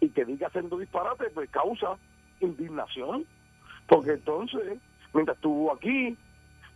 y 0.00 0.08
que 0.10 0.24
diga 0.24 0.48
haciendo 0.48 0.78
disparate, 0.78 1.30
pues 1.30 1.48
causa 1.50 1.96
indignación. 2.40 3.26
Porque 3.86 4.12
entonces, 4.12 4.78
mientras 5.12 5.36
estuvo 5.36 5.72
aquí, 5.72 6.16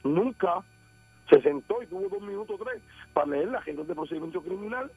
nunca 0.02 0.62
se 1.30 1.40
sentó 1.40 1.82
y 1.82 1.86
tuvo 1.86 2.08
dos 2.08 2.22
minutos 2.22 2.60
tres 2.62 2.82
para 3.12 3.28
leer 3.28 3.48
las 3.48 3.64
reglas 3.64 3.88
de 3.88 3.94
procedimiento 3.94 4.42
criminal 4.42 4.90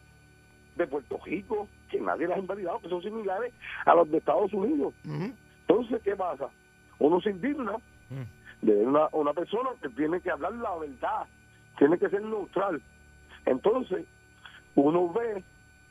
de 0.76 0.88
Puerto 0.88 1.20
Rico, 1.26 1.68
que 1.90 2.00
nadie 2.00 2.28
las 2.28 2.38
ha 2.38 2.42
invalidado, 2.42 2.80
que 2.80 2.90
son 2.90 3.02
similares 3.02 3.54
a 3.86 3.96
los 3.96 4.12
de 4.12 4.18
Estados 4.18 4.54
Unidos. 4.54 4.94
Entonces, 5.06 6.02
¿qué 6.04 6.16
pasa? 6.16 6.50
Uno 7.00 7.20
se 7.22 7.32
indigna 7.32 7.78
de 8.62 8.76
ver 8.76 8.88
una, 8.88 9.08
una 9.12 9.34
persona 9.34 9.70
que 9.82 9.90
tiene 9.90 10.20
que 10.22 10.32
hablar 10.32 10.54
la 10.54 10.76
verdad, 10.76 11.28
tiene 11.78 11.98
que 11.98 12.10
ser 12.10 12.22
neutral. 12.22 12.82
Entonces, 13.46 14.06
uno 14.76 15.12
ve 15.14 15.44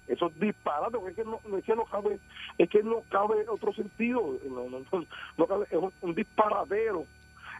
esos 0.08 0.38
disparates, 0.38 0.98
porque 1.00 1.10
es 1.10 1.16
que 1.16 1.24
no, 1.24 1.40
es 1.58 1.64
que 1.64 1.74
no 1.74 1.84
cabe, 1.84 2.18
es 2.58 2.68
que 2.68 2.82
no 2.82 3.02
cabe 3.10 3.46
otro 3.48 3.72
sentido, 3.72 4.38
no, 4.48 4.68
no, 4.70 4.80
no, 4.92 5.06
no 5.36 5.46
cabe, 5.46 5.66
es 5.70 5.76
un, 5.78 5.92
un 6.02 6.14
disparatero 6.14 7.04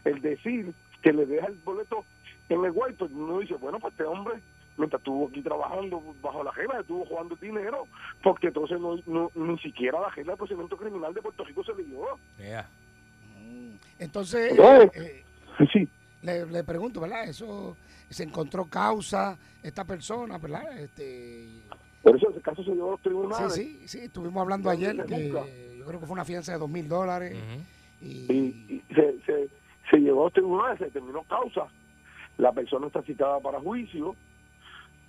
el 0.05 0.21
decir 0.21 0.73
que 1.01 1.11
le 1.13 1.25
deja 1.25 1.47
el 1.47 1.55
boleto 1.65 2.05
en 2.49 2.63
el 2.63 2.71
guay, 2.71 2.93
pues 2.93 3.11
uno 3.11 3.39
dice, 3.39 3.55
bueno, 3.55 3.79
pues 3.79 3.91
este 3.93 4.05
hombre, 4.05 4.35
mientras 4.77 4.99
estuvo 5.01 5.27
aquí 5.27 5.41
trabajando 5.41 6.01
bajo 6.21 6.43
la 6.43 6.51
regla, 6.51 6.79
estuvo 6.79 7.05
jugando 7.05 7.35
dinero, 7.35 7.87
porque 8.23 8.47
entonces 8.47 8.79
no, 8.79 8.95
no- 9.05 9.31
ni 9.35 9.57
siquiera 9.59 9.99
la 9.99 10.09
regla 10.09 10.33
de 10.33 10.37
procedimiento 10.37 10.77
criminal 10.77 11.13
de 11.13 11.21
Puerto 11.21 11.43
Rico 11.43 11.63
se 11.63 11.73
le 11.75 11.83
dio. 11.83 11.99
Yeah. 12.37 12.69
Entonces, 13.99 14.55
Bueno. 14.55 14.91
eh, 14.93 15.23
Sí, 15.73 15.89
le, 16.21 16.45
le 16.45 16.63
pregunto, 16.63 17.01
¿verdad? 17.01 17.23
Eso 17.27 17.75
se 18.09 18.23
encontró 18.23 18.65
causa 18.65 19.37
esta 19.63 19.83
persona, 19.85 20.37
¿verdad? 20.37 20.77
Este, 20.77 21.47
por 22.01 22.15
eso 22.15 22.29
ese 22.29 22.41
caso 22.41 22.63
se 22.63 22.71
llevó 22.71 22.89
a 22.89 22.91
los 22.91 22.99
sí, 22.99 23.03
tribunales. 23.03 23.53
sí, 23.53 23.81
sí, 23.87 23.99
estuvimos 23.99 24.41
hablando 24.41 24.69
No, 24.69 24.73
ayer 24.73 24.95
no, 24.95 25.05
que 25.05 25.29
yo 25.77 25.85
creo 25.85 25.99
que 25.99 26.05
fue 26.05 26.13
una 26.13 26.25
fianza 26.25 26.53
de 26.53 26.59
dos 26.59 26.69
mil 26.69 26.87
dólares 26.87 27.37
y, 28.01 28.07
y, 28.07 28.83
se, 28.93 29.19
se, 29.25 29.49
se 29.89 29.97
llevó 29.97 30.21
a 30.21 30.23
los 30.25 30.33
tribunales, 30.33 30.77
se 30.79 30.85
determinó 30.85 31.23
causa. 31.23 31.67
La 32.37 32.51
persona 32.51 32.87
está 32.87 33.01
citada 33.01 33.39
para 33.39 33.59
juicio 33.59 34.15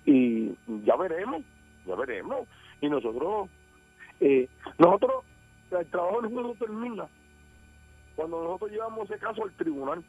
y 0.05 0.55
ya 0.85 0.95
veremos, 0.95 1.43
ya 1.85 1.95
veremos. 1.95 2.47
Y 2.81 2.89
nosotros, 2.89 3.49
eh, 4.19 4.47
nosotros, 4.77 5.23
el 5.71 5.85
trabajo 5.87 6.21
de 6.21 6.29
nosotros 6.29 6.57
termina 6.57 7.07
cuando 8.15 8.43
nosotros 8.43 8.71
llevamos 8.71 9.09
ese 9.09 9.19
caso 9.19 9.43
al 9.43 9.51
tribunal. 9.53 10.03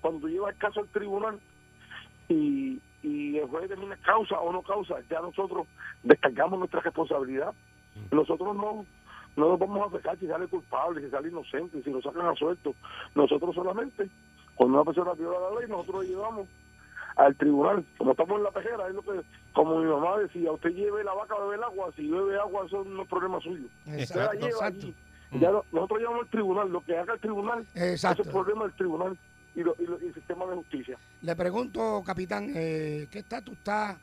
Cuando 0.00 0.20
tú 0.20 0.28
llevas 0.28 0.52
el 0.52 0.58
caso 0.58 0.80
al 0.80 0.88
tribunal 0.88 1.40
y, 2.28 2.80
y 3.02 3.38
el 3.38 3.46
juez 3.48 3.62
determina 3.68 3.96
causa 3.98 4.38
o 4.40 4.52
no 4.52 4.62
causa, 4.62 4.96
ya 5.10 5.20
nosotros 5.20 5.66
descargamos 6.02 6.58
nuestra 6.58 6.80
responsabilidad. 6.80 7.54
Nosotros 8.10 8.54
no 8.56 8.84
no 9.36 9.50
nos 9.50 9.58
vamos 9.58 9.92
a 9.92 9.96
fijar 9.98 10.18
si 10.18 10.26
sale 10.26 10.46
culpable, 10.46 11.02
si 11.02 11.10
sale 11.10 11.28
inocente, 11.28 11.82
si 11.82 11.90
lo 11.90 12.00
sacan 12.00 12.26
a 12.26 12.34
suelto. 12.34 12.74
Nosotros 13.14 13.54
solamente, 13.54 14.08
cuando 14.54 14.76
una 14.78 14.84
persona 14.84 15.12
viola 15.12 15.50
la 15.50 15.60
ley, 15.60 15.68
nosotros 15.68 16.06
llevamos 16.06 16.48
al 17.16 17.36
tribunal. 17.36 17.84
Como 17.98 18.12
estamos 18.12 18.38
en 18.38 18.44
la 18.44 18.50
pejera, 18.50 18.88
es 18.88 18.94
lo 18.94 19.02
que, 19.02 19.20
como 19.52 19.78
mi 19.78 19.84
mamá 19.90 20.16
decía, 20.20 20.50
usted 20.52 20.70
lleve 20.70 21.04
la 21.04 21.12
vaca 21.12 21.34
a 21.34 21.44
beber 21.44 21.62
agua, 21.64 21.90
si 21.96 22.10
bebe 22.10 22.38
agua, 22.38 22.64
eso 22.64 22.82
no 22.84 23.02
es 23.02 23.08
problema 23.08 23.38
suyo. 23.40 23.66
Usted 23.84 23.92
la 23.94 24.02
exacto, 24.02 24.32
lleva 24.38 24.48
exacto. 24.68 24.86
Ya 25.32 25.50
no- 25.50 25.64
nosotros 25.70 25.98
llevamos 26.00 26.22
al 26.22 26.28
tribunal, 26.30 26.72
lo 26.72 26.80
que 26.80 26.96
haga 26.96 27.12
el 27.12 27.20
tribunal, 27.20 27.66
exacto. 27.74 28.22
ese 28.22 28.22
es 28.22 28.26
el 28.28 28.32
problema 28.32 28.64
del 28.64 28.72
tribunal 28.74 29.18
y, 29.56 29.62
lo- 29.62 29.74
y 29.78 29.86
lo- 29.86 30.00
y 30.00 30.06
el 30.06 30.14
sistema 30.14 30.46
de 30.46 30.54
justicia. 30.56 30.96
Le 31.22 31.34
pregunto, 31.34 32.02
capitán, 32.06 32.52
eh, 32.54 33.08
¿qué 33.10 33.18
estatus 33.20 33.54
está 33.56 33.98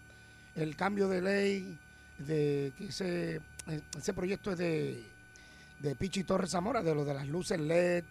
el 0.56 0.76
cambio 0.76 1.08
de 1.08 1.22
ley 1.22 1.78
de 2.18 2.74
que 2.78 2.86
ese, 2.86 3.40
ese 3.98 4.14
proyecto 4.14 4.52
es 4.52 4.58
de, 4.58 5.04
de 5.80 5.96
Pichi 5.96 6.24
Torres 6.24 6.52
Zamora, 6.52 6.82
de 6.82 6.94
lo 6.94 7.06
de 7.06 7.14
las 7.14 7.28
luces 7.28 7.60
LED, 7.60 8.04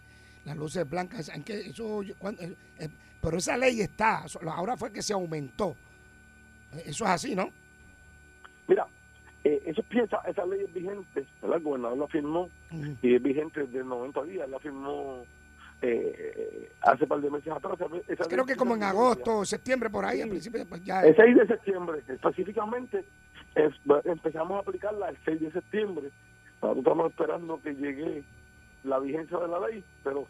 las 0.45 0.57
luces 0.57 0.89
blancas? 0.89 1.29
¿En 1.29 1.43
qué 1.43 1.61
eso, 1.61 2.03
cuán- 2.19 2.37
eh, 2.41 2.55
eh, 2.79 2.89
pero 3.21 3.37
esa 3.39 3.57
ley 3.57 3.81
está, 3.81 4.25
ahora 4.51 4.77
fue 4.77 4.93
que 4.93 5.03
se 5.03 5.13
aumentó. 5.13 5.77
Eh, 6.75 6.85
Eso 6.87 7.05
es 7.05 7.11
así, 7.11 7.35
¿no? 7.35 7.51
Mira, 8.69 8.87
eh, 9.45 9.63
eso 9.67 9.83
piensa, 9.85 10.19
esa 10.29 10.47
ley 10.47 10.61
es 10.63 10.73
vigente, 10.73 11.27
¿verdad? 11.41 11.59
El 11.59 11.63
gobernador 11.65 11.99
la 11.99 12.07
firmó 12.09 12.49
y 13.03 13.15
es 13.15 13.23
vigente 13.23 13.61
desde 13.67 13.85
90 13.85 14.23
días, 14.25 14.49
la 14.49 14.59
firmó 14.61 15.25
eh, 15.83 16.73
hace 16.81 17.07
par 17.07 17.21
de 17.21 17.31
meses 17.31 17.53
atrás. 17.53 17.77
Esa 18.09 18.25
Creo 18.25 18.47
que 18.47 18.57
como 18.57 18.75
en 18.77 18.85
agosto, 18.85 19.45
septiembre, 19.45 19.91
por 19.91 20.05
ahí, 20.05 20.19
Sí. 20.19 20.23
al 20.23 20.29
principio, 20.31 20.65
pues 20.69 20.83
ya... 20.85 21.03
El 21.03 21.15
6 21.17 21.37
de 21.37 21.47
septiembre, 21.47 22.03
específicamente, 22.09 23.05
es- 23.57 23.75
empezamos 24.05 24.53
a 24.57 24.61
aplicarla 24.61 25.09
el 25.11 25.19
6 25.25 25.41
de 25.41 25.53
septiembre. 25.53 26.11
Nosotros 26.63 26.79
estamos 26.85 27.11
esperando 27.11 27.61
que 27.63 27.75
llegue 27.75 28.25
la 28.85 28.99
vigencia 29.01 29.39
de 29.39 29.49
la 29.49 29.59
ley, 29.67 29.85
pero 30.05 30.27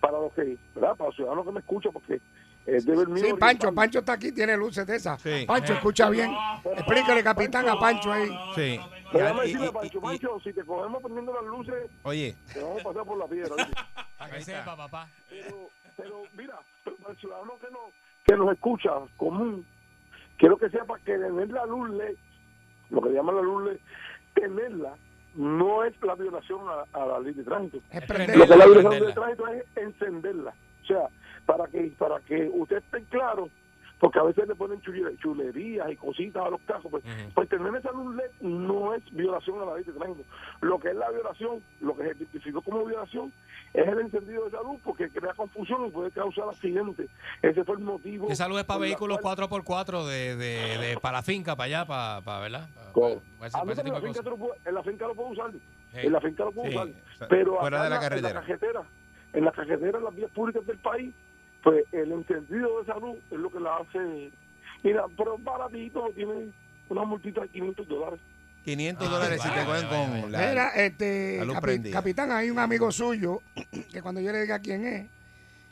para 0.00 0.18
los 0.18 0.32
que, 0.32 0.56
¿verdad? 0.74 0.96
Para 0.96 1.08
los 1.08 1.16
ciudadanos 1.16 1.44
que 1.46 1.52
me 1.52 1.60
escuchan, 1.60 1.92
porque 1.92 2.20
mío. 2.66 3.24
Sí, 3.26 3.34
Pancho. 3.38 3.74
Pancho 3.74 3.98
está 4.00 4.12
aquí, 4.14 4.32
tiene 4.32 4.56
luces 4.56 4.86
de 4.86 4.96
esas. 4.96 5.20
Sí. 5.20 5.44
Pancho, 5.46 5.72
escucha 5.74 6.08
bien. 6.10 6.32
Explícale, 6.76 7.22
capitán, 7.22 7.68
a 7.68 7.78
Pancho 7.78 8.12
ahí. 8.12 8.28
Sí. 8.54 8.80
Pero 9.12 9.18
Y- 9.18 9.22
déjame 9.22 9.40
y- 9.40 9.46
decirle, 9.48 9.66
y- 9.66 9.70
Pancho, 9.72 9.98
y- 9.98 10.00
Pancho, 10.00 10.40
si 10.44 10.52
te 10.52 10.64
cogemos 10.64 11.02
prendiendo 11.02 11.32
las 11.34 11.44
luces, 11.44 11.90
Oye, 12.04 12.34
te 12.52 12.60
vamos 12.62 12.80
a 12.80 12.84
pasar 12.84 13.04
por 13.04 13.18
la 13.18 13.26
piedra. 13.26 13.54
Para 14.18 14.30
que 14.36 14.40
sepa, 14.42 14.76
papá. 14.76 15.08
Pero, 15.28 15.70
pero 15.96 16.22
mira, 16.36 16.58
para 16.84 17.12
el 17.12 17.16
ciudadano 17.18 17.54
que, 17.60 17.70
no, 17.72 17.78
que 18.26 18.36
nos 18.36 18.52
escucha, 18.52 18.90
común, 19.16 19.66
quiero 20.36 20.56
que 20.58 20.68
sepa 20.68 20.98
que 20.98 21.12
tener 21.18 21.48
la 21.48 21.64
luz 21.66 21.90
LED, 21.90 22.14
lo 22.90 23.00
que 23.00 23.08
llaman 23.10 23.36
la 23.36 23.42
luz 23.42 23.64
LED, 23.64 23.78
tenerla 24.34 24.94
no 25.34 25.84
es 25.84 25.94
la 26.02 26.14
violación 26.16 26.60
a, 26.68 26.98
a 26.98 27.06
la 27.06 27.18
ley 27.20 27.32
de 27.34 27.44
tránsito. 27.44 27.82
Es 27.90 28.00
Lo 28.02 28.06
prender. 28.06 28.36
que 28.36 28.42
es 28.42 28.48
la 28.48 28.56
Prenderla, 28.56 28.66
violación 28.66 28.92
de 28.92 29.12
prenderla. 29.14 29.14
tránsito 29.36 29.48
es 29.48 29.64
encenderla. 29.84 30.54
O 30.82 30.86
sea, 30.86 31.08
para 31.46 31.66
que 31.68 31.92
para 31.98 32.20
que 32.20 32.48
usted 32.52 32.78
esté 32.78 33.02
claro, 33.04 33.48
porque 33.98 34.18
a 34.18 34.22
veces 34.22 34.48
le 34.48 34.54
ponen 34.54 34.80
chule- 34.80 35.18
chulerías 35.20 35.90
y 35.90 35.96
cositas 35.96 36.42
a 36.44 36.48
los 36.48 36.60
cajos, 36.62 36.90
pues, 36.90 37.04
Ujú. 37.04 37.30
pues 37.34 37.48
tener 37.50 37.74
esa 37.74 37.90
luz 37.92 38.14
LED 38.16 38.30
no 38.40 38.94
es 38.94 39.02
violación 39.12 39.60
a 39.60 39.66
la 39.66 39.74
ley 39.74 39.84
de 39.84 39.92
tránsito. 39.92 40.24
Lo 40.62 40.78
que 40.80 40.88
es 40.88 40.96
la 40.96 41.10
violación, 41.10 41.62
lo 41.82 41.94
que 41.96 42.04
se 42.08 42.14
tipificó 42.14 42.62
como 42.62 42.84
violación, 42.86 43.30
es 43.74 43.86
el 43.86 44.00
encendido 44.00 44.42
de 44.44 44.48
esa 44.48 44.62
luz 44.62 44.80
porque 44.82 45.10
crea 45.10 45.34
confusión 45.34 45.86
y 45.86 45.90
puede 45.90 46.10
causar 46.12 46.48
accidentes. 46.48 47.10
Ese 47.42 47.62
fue 47.62 47.74
el 47.76 47.82
motivo. 47.82 48.28
Esa 48.30 48.48
luz 48.48 48.60
es 48.60 48.64
para 48.64 48.80
vehículos 48.80 49.18
cual- 49.20 49.36
4x4 49.36 50.06
de, 50.06 50.34
de, 50.36 50.78
de- 50.78 50.98
para 51.00 51.18
la 51.18 51.22
finca, 51.22 51.54
para 51.54 51.66
allá, 51.66 51.84
para, 51.86 52.20
para 52.22 52.40
¿verdad? 52.40 52.68
Para, 52.74 52.92
Con- 52.92 53.20
para 53.38 53.46
ese, 53.48 53.52
para 53.52 53.64
no, 53.66 53.72
ese 53.72 53.82
pero 53.82 53.84
tipo 53.84 53.96
en, 53.98 54.02
la 54.02 54.12
finca 54.14 54.30
lo 54.30 54.36
puedes- 54.38 54.66
en 54.66 54.74
la 54.74 54.82
finca 54.82 55.06
lo 55.08 55.14
puede 55.14 55.30
usar. 55.30 55.50
En 55.92 56.12
la 56.12 56.20
finca 56.20 56.44
lo 56.44 56.52
puede 56.52 56.70
Sí, 56.70 56.76
usar. 56.76 57.28
Pero 57.28 57.56
fuera 57.60 57.76
acá 57.76 57.84
de 57.84 57.90
la 57.90 57.96
en 57.96 58.00
carretera. 58.02 58.28
En 58.30 58.34
la 58.34 58.40
carretera, 58.40 58.82
en 59.34 59.44
la 59.44 59.52
carretera, 59.52 59.98
en 59.98 60.04
las 60.04 60.14
vías 60.16 60.30
públicas 60.30 60.66
del 60.66 60.78
país, 60.78 61.14
pues 61.62 61.84
el 61.92 62.12
encendido 62.12 62.76
de 62.76 62.82
esa 62.82 62.98
luz 62.98 63.16
es 63.30 63.38
lo 63.38 63.50
que 63.50 63.60
la 63.60 63.76
hace. 63.76 64.30
Mira, 64.82 65.04
pero 65.16 65.36
es 65.36 65.44
baratito, 65.44 66.04
tiene 66.14 66.50
una 66.88 67.04
multita 67.04 67.42
de 67.42 67.48
500 67.48 67.88
dólares. 67.88 68.20
500 68.64 69.06
Ah, 69.06 69.10
dólares 69.10 69.42
si 69.42 69.48
vaya, 69.48 69.60
te 69.60 69.66
cogen 69.66 69.88
vaya, 69.88 70.02
con 70.04 70.10
vaya. 70.10 70.28
la... 70.44 70.48
Mira, 70.50 70.68
este, 70.74 71.38
la 71.38 71.44
luz 71.44 71.56
capi- 71.56 71.60
prendida. 71.62 71.92
capitán, 71.94 72.32
hay 72.32 72.50
un 72.50 72.58
amigo 72.58 72.92
suyo 72.92 73.42
que 73.92 74.02
cuando 74.02 74.20
yo 74.20 74.32
le 74.32 74.42
diga 74.42 74.58
quién 74.58 74.84
es, 74.86 75.06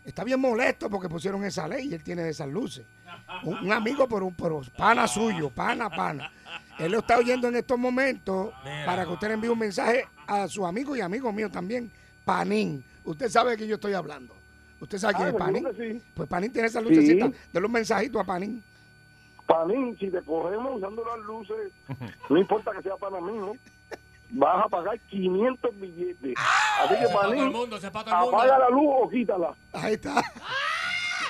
está 0.06 0.24
bien 0.24 0.40
molesto 0.40 0.88
porque 0.88 1.08
pusieron 1.08 1.44
esa 1.44 1.68
ley 1.68 1.88
y 1.88 1.94
él 1.94 2.02
tiene 2.02 2.28
esas 2.28 2.48
luces. 2.48 2.86
Un, 3.44 3.58
un 3.58 3.72
amigo 3.72 4.08
por 4.08 4.22
un 4.22 4.34
por 4.34 4.70
pana 4.72 5.06
suyo, 5.06 5.50
pana, 5.50 5.90
pana. 5.90 6.30
Él 6.78 6.92
lo 6.92 7.00
está 7.00 7.18
oyendo 7.18 7.48
en 7.48 7.56
estos 7.56 7.78
momentos 7.78 8.52
Mira. 8.64 8.86
para 8.86 9.04
que 9.04 9.10
usted 9.10 9.28
le 9.28 9.34
envíe 9.34 9.48
un 9.50 9.58
mensaje 9.58 10.04
a 10.26 10.48
su 10.48 10.64
amigo 10.66 10.96
y 10.96 11.00
amigo 11.02 11.30
mío 11.32 11.50
también, 11.50 11.90
Panín. 12.24 12.84
Usted 13.04 13.28
sabe 13.28 13.50
de 13.52 13.56
qué 13.58 13.66
yo 13.66 13.74
estoy 13.74 13.92
hablando. 13.94 14.34
¿Usted 14.80 14.98
sabe 14.98 15.14
quién 15.14 15.26
Ah, 15.26 15.30
es 15.30 15.34
Panín? 15.36 15.64
que 15.64 15.92
sí. 15.94 16.02
Pues 16.14 16.28
Panín 16.28 16.52
tiene 16.52 16.68
esa 16.68 16.80
lucecita. 16.80 17.26
Sí. 17.26 17.34
Dale 17.52 17.66
un 17.66 17.72
mensajito 17.72 18.20
a 18.20 18.24
Panín. 18.24 18.62
Panín, 19.46 19.96
si 19.98 20.10
te 20.10 20.20
cogemos 20.22 20.76
usando 20.76 21.02
las 21.04 21.18
luces, 21.26 21.72
no 22.28 22.38
importa 22.38 22.70
que 22.72 22.82
sea 22.82 22.96
para 22.96 23.20
mí, 23.20 23.32
¿no? 23.32 23.52
Vas 24.30 24.66
a 24.66 24.68
pagar 24.68 24.98
500 25.08 25.80
billetes. 25.80 26.34
Así 26.82 26.94
que 27.00 27.08
Panín, 27.14 27.50
mundo. 27.50 27.76
apaga 27.76 28.58
la 28.58 28.68
luz 28.68 28.88
o 29.02 29.08
quítala. 29.08 29.54
Ahí 29.72 29.94
está. 29.94 30.22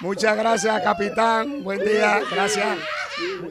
Muchas 0.00 0.36
gracias, 0.36 0.82
capitán. 0.82 1.62
Buen 1.62 1.78
día. 1.84 2.20
Gracias. 2.30 2.78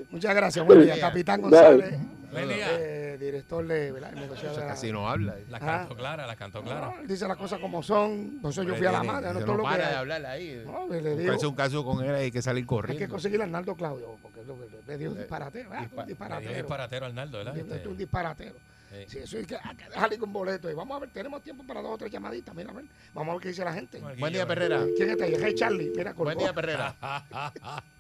Muchas 0.10 0.36
gracias. 0.36 0.66
Buen 0.66 0.84
día, 0.84 1.00
capitán 1.00 1.42
González. 1.42 1.96
Buen 2.32 2.50
día. 2.50 2.68
eh, 2.72 3.18
director 3.20 3.66
de 3.66 3.92
¿verdad? 3.92 4.12
el 4.14 4.20
negociado 4.22 4.56
de 4.56 4.62
la- 4.62 4.68
Casi 4.68 4.92
no 4.92 5.10
habla. 5.10 5.36
La 5.50 5.58
Ah. 5.58 5.60
cantó 5.60 5.96
clara, 5.96 6.28
la 6.28 6.36
cantó 6.36 6.62
clara. 6.62 6.94
No, 7.02 7.08
dice 7.08 7.28
las 7.28 7.38
cosas 7.38 7.60
como 7.60 7.82
son. 7.84 8.40
Eso 8.44 8.64
yo 8.64 8.76
fui 8.76 8.86
a 8.86 8.92
la 8.92 9.04
madre. 9.04 9.28
No 9.28 9.34
no, 9.34 9.40
todo 9.46 9.58
lo 9.58 9.64
que 9.64 9.70
para 9.70 9.90
de 9.90 9.96
hablar 9.96 10.26
ahí. 10.26 10.64
No, 10.66 10.88
le 10.88 11.16
digo, 11.16 11.28
Parece 11.28 11.48
un 11.48 11.56
caso 11.56 11.84
con 11.86 12.04
él 12.04 12.14
hay 12.16 12.32
que 12.32 12.42
salir 12.42 12.60
hay 12.62 12.64
que 12.64 12.68
corriendo. 12.68 13.08
conseguir 13.10 13.42
a 13.42 13.44
Arnaldo 13.46 13.76
Claudio, 13.76 14.18
porque 14.22 14.42
es 14.42 14.48
lo 14.48 14.56
que 14.60 14.68
le 14.88 14.98
dio 14.98 15.12
un 15.12 15.18
Eh, 15.18 15.20
disparatero. 15.22 15.70
ah, 15.72 15.76
dispa- 15.76 15.84
un 15.84 15.90
Le 15.90 15.96
dio 15.96 16.06
disparatero. 16.08 16.54
disparatero 16.54 17.06
Arnaldo, 17.06 17.38
¿verdad? 17.40 17.58
Es 17.58 17.72
Este, 17.72 17.88
un 17.88 17.98
disparatero. 17.98 18.56
Sí. 18.90 19.04
Sí, 19.10 19.18
eso 19.20 19.38
hay 19.38 19.46
que, 19.46 19.56
hay 19.62 19.76
que 19.76 19.84
dejarle 19.90 20.18
con 20.18 20.32
boleto. 20.32 20.72
Y 20.72 20.74
vamos 20.74 20.96
a 20.96 21.00
ver, 21.02 21.10
tenemos 21.10 21.42
tiempo 21.42 21.62
para 21.68 21.82
dos 21.82 21.92
o 21.92 21.98
tres 21.98 22.10
llamaditas. 22.12 22.56
Mira, 22.56 22.72
a 22.72 22.74
ver. 22.74 22.86
Vamos 23.14 23.32
a 23.32 23.36
ver 23.36 23.42
qué 23.44 23.50
dice 23.50 23.66
la 23.66 23.74
gente. 23.74 24.00
Bueno, 24.00 24.18
Buen 24.18 24.32
día, 24.34 24.44
Guillo, 24.44 24.48
Perrera. 24.48 24.86
¿Quién 24.96 25.10
está 25.10 25.26
ahí? 25.26 25.34
Es 25.34 25.56
Charlie. 25.56 25.92
Mira. 25.96 26.14
Buen 26.14 26.38
día, 26.38 26.54
Perrera. 26.54 26.96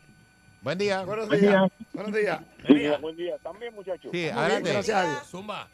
Buen 0.67 0.77
día. 0.79 1.01
Buenos 1.05 1.29
días. 1.29 1.71
Buenos 1.93 2.13
días. 2.13 2.41
Buen 2.67 2.77
día. 2.77 2.97
buen 2.97 3.15
día. 3.15 3.37
También, 3.37 3.73
muchachos. 3.73 4.11
Sí, 4.11 4.17
Muy 4.17 4.19
bien, 4.23 4.37
adelante. 4.37 4.73
gracias 4.73 4.97
a 4.97 5.09
Dios. 5.09 5.27
Zumba. 5.29 5.67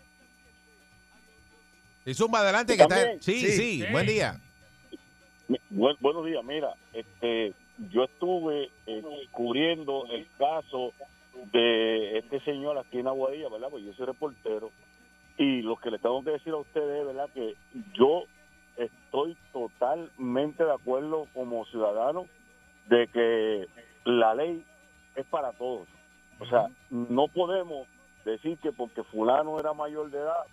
Y 2.06 2.14
Zumba, 2.14 2.40
adelante, 2.42 2.78
que 2.78 2.84
está. 2.84 2.96
Sí, 3.20 3.40
Sí. 3.40 3.48
sí, 3.54 3.82
Sí. 3.82 3.92
buen 3.92 4.06
día. 4.06 4.40
Bu- 5.72 5.98
buenos 6.00 6.24
días, 6.28 6.44
mira, 6.44 6.76
este, 6.94 7.54
yo 7.92 8.04
estuve 8.04 8.70
eh, 8.86 9.04
cubriendo 9.32 10.06
el 10.12 10.28
caso 10.38 10.94
de 11.52 12.20
este 12.20 12.40
señor 12.42 12.78
aquí 12.78 13.00
en 13.00 13.08
Aguadilla, 13.08 13.50
¿verdad? 13.50 13.70
Pues 13.72 13.84
yo 13.84 13.94
soy 13.96 14.06
reportero 14.06 14.70
y 15.40 15.64
lo 15.64 15.76
que 15.78 15.90
le 15.90 15.98
tengo 15.98 16.24
que 16.24 16.30
decir 16.34 16.54
a 16.54 16.58
ustedes 16.58 17.00
es, 17.02 17.08
¿verdad? 17.08 17.30
Que 17.34 17.56
yo 17.96 18.26
estoy 18.78 19.36
totalmente 19.52 20.64
de 20.64 20.72
acuerdo 20.72 21.26
como 21.34 21.66
ciudadano 21.66 22.28
de 22.90 23.08
que 23.08 23.68
la 24.06 24.36
ley 24.36 24.64
es 25.16 25.26
para 25.26 25.52
todos. 25.54 25.88
O 26.40 26.46
sea, 26.46 26.68
no 26.90 27.28
podemos 27.28 27.88
decir 28.26 28.58
que 28.60 28.72
porque 28.72 29.04
fulano 29.04 29.60
era 29.60 29.74
mayor 29.74 30.10
de 30.10 30.20
edad 30.20 30.46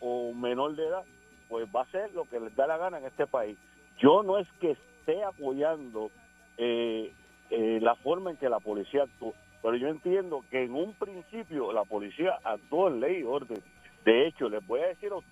o 0.00 0.32
menor 0.32 0.74
de 0.76 0.86
edad, 0.86 1.04
pues 1.48 1.66
va 1.74 1.82
a 1.82 1.90
ser 1.90 2.12
lo 2.12 2.24
que 2.24 2.40
les 2.40 2.54
da 2.56 2.66
la 2.66 2.76
gana 2.76 2.98
en 2.98 3.06
este 3.06 3.26
país. 3.26 3.58
Yo 3.98 4.22
no 4.22 4.38
es 4.38 4.48
que 4.60 4.72
esté 4.72 5.22
apoyando 5.22 6.10
eh, 6.58 7.12
eh, 7.50 7.78
la 7.80 7.94
forma 7.96 8.30
en 8.30 8.36
que 8.36 8.48
la 8.48 8.60
policía 8.60 9.04
actuó, 9.04 9.34
pero 9.62 9.76
yo 9.76 9.88
entiendo 9.88 10.44
que 10.50 10.64
en 10.64 10.74
un 10.74 10.94
principio 10.94 11.72
la 11.72 11.84
policía 11.84 12.38
actuó 12.42 12.88
en 12.88 13.00
ley 13.00 13.20
y 13.20 13.24
orden. 13.24 13.62
De 14.04 14.26
hecho, 14.26 14.48
les 14.48 14.66
voy 14.66 14.80
a 14.80 14.88
decir 14.88 15.12
a 15.12 15.16
ustedes 15.16 15.31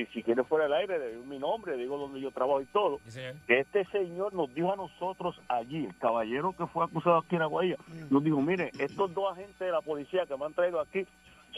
y 0.00 0.06
si 0.06 0.22
quieren 0.22 0.44
fuera 0.44 0.64
del 0.64 0.74
aire, 0.74 0.98
le 0.98 1.10
digo 1.12 1.24
mi 1.24 1.38
nombre, 1.38 1.76
digo 1.76 1.98
donde 1.98 2.20
yo 2.20 2.30
trabajo 2.30 2.60
y 2.60 2.66
todo, 2.66 3.00
Sí, 3.06 3.20
que 3.46 3.60
este 3.60 3.84
señor 3.86 4.34
nos 4.34 4.52
dijo 4.54 4.72
a 4.72 4.76
nosotros 4.76 5.40
allí, 5.48 5.86
el 5.86 5.96
caballero 5.98 6.54
que 6.56 6.66
fue 6.66 6.84
acusado 6.84 7.18
aquí 7.18 7.36
en 7.36 7.42
Aguaya, 7.42 7.76
nos 8.10 8.22
dijo, 8.22 8.40
mire, 8.40 8.70
estos 8.78 9.12
dos 9.14 9.32
agentes 9.32 9.58
de 9.58 9.72
la 9.72 9.80
policía 9.80 10.26
que 10.26 10.36
me 10.36 10.44
han 10.44 10.54
traído 10.54 10.80
aquí 10.80 11.06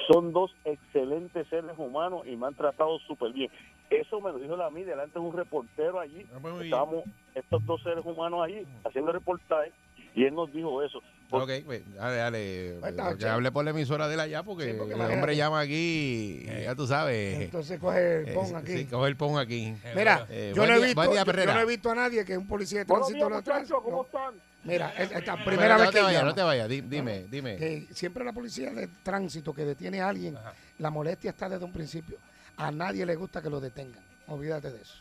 son 0.08 0.32
dos 0.32 0.54
excelentes 0.64 1.46
seres 1.48 1.72
humanos 1.76 2.26
y 2.26 2.36
me 2.36 2.46
han 2.46 2.54
tratado 2.54 2.98
súper 3.00 3.32
bien. 3.32 3.50
Eso 3.90 4.20
me 4.20 4.30
lo 4.30 4.38
dijo 4.38 4.54
a 4.54 4.70
mí 4.70 4.84
delante 4.84 5.18
de 5.18 5.24
un 5.24 5.36
reportero 5.36 5.98
allí. 5.98 6.24
Ah, 6.32 6.38
pues. 6.40 6.62
Estábamos 6.62 7.04
estos 7.34 7.66
dos 7.66 7.82
seres 7.82 8.04
humanos 8.04 8.40
allí 8.42 8.66
haciendo 8.84 9.12
reportaje 9.12 9.72
y 10.14 10.24
él 10.24 10.34
nos 10.34 10.52
dijo 10.52 10.82
eso. 10.82 11.02
Ok, 11.30 11.50
pues, 11.64 11.82
dale, 11.94 12.16
dale. 12.16 12.74
Pues 12.80 13.16
Que 13.18 13.26
hable 13.28 13.52
por 13.52 13.64
la 13.64 13.70
emisora 13.70 14.08
de 14.08 14.14
él 14.14 14.20
allá, 14.20 14.42
porque, 14.42 14.72
Sí, 14.72 14.76
porque 14.78 14.94
el 14.94 15.00
hombre 15.00 15.36
llama 15.36 15.60
aquí, 15.60 16.44
y 16.44 16.62
ya 16.64 16.74
tú 16.74 16.86
sabes. 16.86 17.40
Entonces 17.40 17.78
coge 17.78 18.20
el 18.20 18.28
eh, 18.28 18.32
pon 18.32 18.56
aquí. 18.56 18.72
Sí, 18.78 18.84
coge 18.86 19.08
el 19.08 19.16
pon 19.16 19.38
aquí. 19.38 19.74
Eh, 19.84 19.92
Mira, 19.94 20.26
Eh, 20.28 20.52
yo, 20.54 20.66
no 20.66 20.72
he 20.74 20.76
día- 20.78 20.86
visto, 20.86 21.02
día, 21.02 21.24
yo- 21.24 21.32
yo 21.32 21.54
no 21.54 21.60
he 21.60 21.66
visto 21.66 21.90
a 21.90 21.94
nadie 21.94 22.24
que 22.24 22.36
un 22.36 22.46
policía 22.46 22.80
de 22.80 22.84
tránsito 22.86 23.28
lo 23.30 23.36
atrás. 23.36 23.68
¿cómo 23.70 23.90
No. 23.90 24.02
están? 24.02 24.34
Mira, 24.64 24.92
es- 24.98 25.10
esta 25.12 25.42
primera 25.44 25.76
vez 25.76 25.86
no 25.86 25.90
que 25.90 25.96
te 25.98 26.02
vayas, 26.02 26.20
llama. 26.20 26.28
no 26.30 26.34
te 26.34 26.42
vayas, 26.42 26.68
di- 26.68 26.80
dime, 26.82 27.24
dime. 27.30 27.56
que 27.56 27.86
siempre 27.94 28.24
la 28.24 28.32
policía 28.32 28.70
de 28.72 28.88
tránsito 29.02 29.54
que 29.54 29.64
detiene 29.64 30.00
a 30.02 30.08
alguien, 30.08 30.36
Ajá. 30.36 30.52
la 30.78 30.90
molestia 30.90 31.30
está 31.30 31.48
desde 31.48 31.64
un 31.64 31.72
principio. 31.72 32.18
A 32.58 32.70
nadie 32.70 33.06
le 33.06 33.16
gusta 33.16 33.40
que 33.40 33.48
lo 33.48 33.58
detengan. 33.58 34.02
Olvídate 34.26 34.70
de 34.70 34.82
eso. 34.82 34.94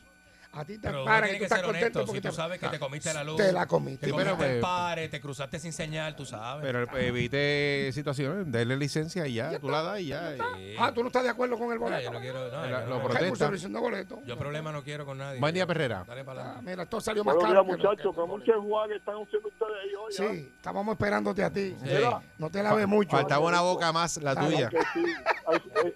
A 0.51 0.65
ti 0.65 0.79
te 0.79 0.89
paran 0.89 1.29
y 1.29 1.33
tú 1.33 1.38
que 1.38 1.43
estás 1.43 1.59
ser 1.59 1.65
contento 1.65 1.99
honesto. 1.99 2.05
porque 2.07 2.17
Si 2.17 2.21
tú 2.23 2.29
te, 2.29 2.35
sabes 2.35 2.59
que 2.59 2.67
te 2.69 2.79
comiste 2.79 3.13
la 3.13 3.23
luz, 3.23 3.38
te 3.38 3.51
la 3.51 3.67
comiste. 3.67 3.99
te 3.99 4.05
Sí, 4.07 4.12
comiste 4.12 4.33
pero, 4.35 4.53
el 4.55 4.59
pare, 4.62 5.07
te 5.07 5.21
cruzaste 5.21 5.59
sin 5.59 5.71
señal, 5.71 6.15
tú 6.15 6.25
sabes. 6.25 6.63
Pero 6.65 6.83
eh, 6.97 7.07
evite 7.07 7.91
situaciones, 7.93 8.51
dale 8.51 8.75
licencia 8.75 9.27
y 9.27 9.35
ya, 9.35 9.59
tú 9.59 9.69
la 9.69 9.83
das 9.83 9.99
y 9.99 10.07
ya. 10.07 10.35
y- 10.35 10.39
Sí. 10.39 10.75
Ah, 10.79 10.91
tú 10.91 11.01
no 11.01 11.07
estás 11.07 11.23
de 11.23 11.29
acuerdo 11.29 11.55
con 11.57 11.71
el 11.71 11.77
Mira, 11.79 11.91
boleto. 11.91 12.03
yo 12.03 12.12
no 12.12 12.19
quiero. 12.19 12.39
no, 12.39 12.45
Lo- 12.62 12.67
yo 12.67 12.79
lo 12.88 12.97
no- 12.97 13.03
protesta. 13.03 13.51
Yo 14.25 14.38
problema 14.39 14.71
no 14.71 14.83
quiero 14.83 15.05
con 15.05 15.19
nadie. 15.19 15.39
Buen 15.39 15.53
día, 15.53 15.67
Perrera. 15.67 16.03
Dale 16.07 16.23
para 16.23 16.41
Ah, 16.41 16.45
adelante. 16.45 16.69
mira, 16.71 16.83
esto 16.83 17.01
salió 17.01 17.23
más 17.23 17.35
caro. 17.35 17.53
lo- 17.53 17.63
muchachos, 17.65 18.15
el 18.15 18.27
muchos 18.27 18.55
jugadores 18.55 18.97
están 18.97 19.15
haciendo 19.21 19.47
ustedes 19.49 19.73
ahí 19.83 19.95
hoy. 19.95 20.13
¿ah? 20.19 20.33
Sí, 20.33 20.51
estábamos 20.55 20.93
esperándote 20.93 21.43
a 21.43 21.51
ti. 21.51 21.75
Mira, 21.81 22.21
No 22.39 22.49
te 22.49 22.63
laves 22.63 22.88
mucho. 22.88 23.12
Faltaba 23.12 23.45
una 23.45 23.62
boca 23.62 23.91
más, 23.91 24.17
la 24.17 24.35
tuya. 24.35 24.69
eh, 24.73 25.93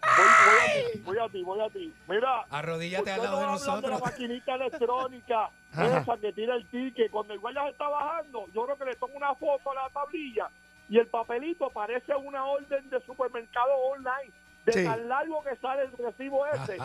voy, 1.06 1.18
a 1.18 1.30
ti, 1.30 1.44
voy 1.44 1.60
a 1.62 1.70
ti. 1.70 1.94
Mira, 2.08 2.42
Arrodíllate 2.50 3.12
al 3.12 3.24
lado 3.24 3.40
de 3.40 3.46
nosotros. 3.48 4.02
Maquinita 4.46 4.56
electrónica, 4.56 5.50
Ajá. 5.74 6.00
esa 6.00 6.18
que 6.18 6.34
tira 6.34 6.56
el 6.56 6.66
ticket. 6.68 7.12
Cuando 7.12 7.34
el 7.34 7.40
guardia 7.40 7.64
se 7.64 7.70
está 7.70 7.88
bajando, 7.88 8.46
yo 8.54 8.66
creo 8.66 8.78
que 8.78 8.86
le 8.86 8.96
tomo 8.96 9.16
una 9.16 9.34
foto 9.36 9.72
a 9.72 9.76
la 9.76 9.90
tablilla 9.90 10.50
y 10.90 10.98
el 11.00 11.08
papelito 11.08 11.70
parece 11.70 12.14
una 12.16 12.46
orden 12.46 12.90
de 12.90 13.02
supermercado 13.06 13.74
online. 13.92 14.32
De 14.66 14.72
Sí. 14.72 14.86
tan 14.86 15.10
largo 15.10 15.44
que 15.44 15.58
sale 15.58 15.82
el 15.82 15.92
recibo 15.92 16.46
ese 16.48 16.78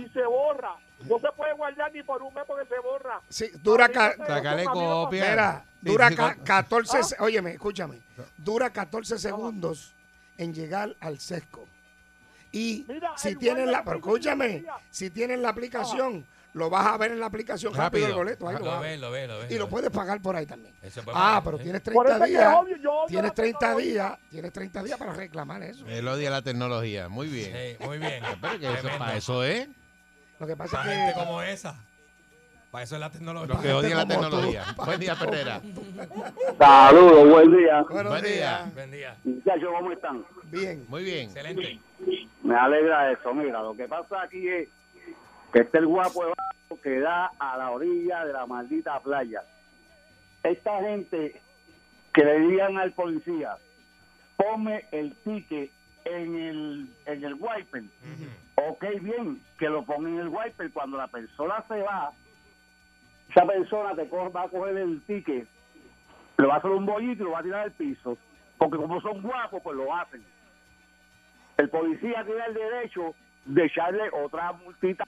y 0.00 0.08
se 0.08 0.24
borra. 0.24 0.74
No 1.06 1.18
se 1.18 1.28
puede 1.36 1.52
guardar 1.52 1.92
ni 1.92 2.02
por 2.02 2.22
un 2.22 2.32
mes 2.32 2.44
porque 2.46 2.66
se 2.66 2.80
borra. 2.80 3.20
Sí, 3.28 3.50
dura, 3.62 3.90
ca- 3.90 4.16
copia. 4.72 5.30
Mira, 5.30 5.64
dura 5.82 6.08
sí, 6.08 6.16
ca- 6.16 6.34
con- 6.34 6.44
14, 6.44 6.98
Ah. 7.18 7.22
óyeme, 7.22 7.50
escúchame, 7.50 8.00
dura 8.38 8.70
14 8.70 9.18
segundos 9.18 9.94
en 10.38 10.54
llegar 10.54 10.96
al 10.98 11.18
sesco. 11.18 11.66
Y 12.52 12.86
Mira, 12.88 13.12
si 13.18 13.28
el 13.28 13.38
tienes 13.38 13.66
la, 13.68 13.84
pero 13.84 13.96
escúchame, 13.98 14.64
si 14.88 15.10
tienes 15.10 15.38
la 15.38 15.50
aplicación, 15.50 16.24
lo 16.56 16.70
vas 16.70 16.86
a 16.86 16.96
ver 16.96 17.12
en 17.12 17.20
la 17.20 17.26
aplicación 17.26 17.74
rápido, 17.74 18.06
Rápido. 18.06 18.08
el 18.08 18.14
boleto, 18.14 18.48
ahí 18.48 18.54
lo, 18.54 18.60
Lo 18.60 18.66
vas 18.66 18.76
a 18.76 18.80
ves, 18.80 18.90
ver. 18.92 18.98
lo 19.00 19.10
ves, 19.10 19.28
lo 19.28 19.38
ves. 19.40 19.50
y 19.50 19.58
lo 19.58 19.68
puedes 19.68 19.90
pagar 19.90 20.22
por 20.22 20.36
ahí 20.36 20.46
también. 20.46 20.74
Eso 20.82 21.02
puede 21.02 21.16
Ah, 21.18 21.40
pagar, 21.40 21.42
pero 21.44 21.56
¿eh? 21.58 21.62
tienes 21.62 21.82
Por 21.82 22.06
30 22.06 22.14
eso 22.14 22.24
es 22.24 22.30
que 22.30 22.36
días, 22.38 22.54
odio, 22.56 22.76
yo 22.78 22.92
odio 22.92 23.06
tienes 23.08 23.28
la 23.30 23.34
30 23.34 23.58
tecnología. 23.58 23.92
días, 23.92 24.18
tienes 24.30 24.52
30 24.52 24.82
días 24.82 24.98
para 24.98 25.12
reclamar 25.12 25.62
eso. 25.62 25.86
Él 25.86 26.08
odia 26.08 26.30
la 26.30 26.40
tecnología. 26.42 27.08
Muy 27.10 27.26
bien. 27.28 27.52
Sí, 27.78 27.84
muy 27.84 27.98
bien. 27.98 28.22
Pero 28.40 28.58
que 28.58 28.72
eso, 28.72 28.88
para 28.98 29.16
eso 29.16 29.44
es. 29.44 29.68
Lo 30.38 30.46
que 30.46 30.56
pasa 30.56 30.78
Para 30.78 30.92
es 30.92 30.98
gente 31.14 31.24
como 31.26 31.42
esa. 31.42 31.74
Para 32.70 32.84
eso 32.84 32.94
es 32.94 33.00
la 33.00 33.10
tecnología. 33.10 33.54
Los 33.54 33.62
que 33.62 33.72
odian 33.74 33.96
la 33.98 34.02
tú. 34.04 34.08
tecnología. 34.08 34.64
Buen 34.76 35.00
día, 35.00 35.14
Perrera. 35.14 35.60
Saludos, 36.58 37.28
buen 37.28 37.56
día. 37.56 37.82
buenos 37.82 38.12
Buen 38.12 38.24
día. 38.24 38.70
Buen 38.74 38.90
día. 38.90 39.16
Muchachos, 39.24 39.68
¿cómo 39.78 39.92
están? 39.92 40.24
bien. 40.44 40.84
Muy 40.88 41.04
bien. 41.04 41.24
Excelente. 41.26 41.80
Me 42.42 42.56
alegra 42.56 43.12
eso. 43.12 43.34
Mira, 43.34 43.60
lo 43.62 43.76
que 43.76 43.86
pasa 43.88 44.22
aquí 44.22 44.46
es 44.48 44.68
que 45.52 45.60
está 45.60 45.78
el 45.78 45.86
guapo 45.86 46.24
de 46.26 46.32
que 46.82 47.00
da 47.00 47.30
a 47.38 47.56
la 47.56 47.70
orilla 47.70 48.24
de 48.24 48.32
la 48.32 48.46
maldita 48.46 49.00
playa. 49.00 49.42
Esta 50.42 50.80
gente 50.80 51.40
que 52.12 52.24
le 52.24 52.40
digan 52.40 52.76
al 52.78 52.92
policía, 52.92 53.56
ponme 54.36 54.84
el 54.92 55.14
ticket 55.24 55.70
en 56.04 56.36
el, 56.36 56.90
en 57.06 57.24
el 57.24 57.34
wiper. 57.34 57.84
Ok, 58.56 58.84
bien, 59.00 59.40
que 59.58 59.68
lo 59.68 59.84
ponga 59.84 60.08
en 60.08 60.18
el 60.18 60.28
wiper. 60.28 60.70
Cuando 60.72 60.96
la 60.96 61.08
persona 61.08 61.64
se 61.68 61.82
va, 61.82 62.12
esa 63.30 63.46
persona 63.46 63.94
te 63.94 64.04
va 64.04 64.42
a 64.42 64.48
coger 64.48 64.76
el 64.76 65.02
ticket, 65.02 65.46
le 66.38 66.46
va 66.46 66.54
a 66.54 66.58
hacer 66.58 66.70
un 66.70 66.86
bollito 66.86 67.22
y 67.22 67.26
lo 67.26 67.32
va 67.32 67.40
a 67.40 67.42
tirar 67.42 67.60
al 67.62 67.72
piso. 67.72 68.16
Porque 68.58 68.76
como 68.76 69.00
son 69.00 69.22
guapos, 69.22 69.62
pues 69.62 69.76
lo 69.76 69.94
hacen 69.94 70.24
el 71.56 71.70
policía 71.70 72.22
tiene 72.24 72.44
el 72.46 72.54
derecho 72.54 73.14
de 73.46 73.64
echarle 73.64 74.10
otra 74.12 74.52
multita 74.52 75.04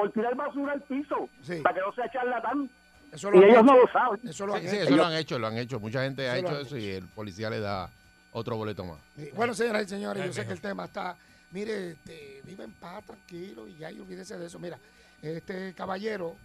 por 0.00 0.12
tirar 0.12 0.34
basura 0.34 0.72
al 0.72 0.82
piso, 0.82 1.28
Sí. 1.42 1.56
para 1.62 1.74
que 1.74 1.80
no 1.80 1.92
sea 1.94 2.10
charlatán. 2.10 2.70
Eso 3.12 3.28
Y 3.28 3.32
lo 3.32 3.38
han 3.38 3.44
ellos 3.50 3.64
no 3.64 3.72
hecho. 3.74 3.82
lo 3.86 3.92
saben. 3.92 4.28
Eso 4.28 4.46
lo 4.46 4.54
han 4.54 4.62
Sí, 4.62 4.68
sí, 4.68 4.76
hecho. 4.76 4.84
eso 4.84 4.96
lo 4.96 5.04
han 5.04 5.12
hecho, 5.14 5.38
lo 5.38 5.46
han 5.48 5.58
hecho. 5.58 5.80
Mucha 5.80 6.02
gente 6.04 6.28
ha 6.28 6.36
Eso 6.38 6.46
hecho 6.46 6.60
eso 6.60 6.76
y 6.78 6.86
el 6.90 7.06
policía 7.08 7.50
le 7.50 7.58
da 7.60 7.90
otro 8.32 8.56
boleto 8.56 8.84
más. 8.84 8.98
Sí. 9.16 9.30
Bueno, 9.34 9.52
señoras 9.54 9.84
y 9.84 9.88
señores, 9.88 10.22
Ay, 10.22 10.28
yo 10.28 10.32
sé 10.32 10.46
que 10.46 10.52
el 10.52 10.60
tema 10.60 10.84
está. 10.84 11.16
Mire, 11.50 11.90
este, 11.92 12.40
vive 12.44 12.62
en 12.64 12.72
paz, 12.74 13.04
tranquilo, 13.04 13.66
y 13.66 13.76
ya 13.76 13.90
y 13.90 13.98
olvídese 13.98 14.38
de 14.38 14.46
eso. 14.46 14.60
Mira, 14.60 14.78
este 15.20 15.74
caballero, 15.74 16.36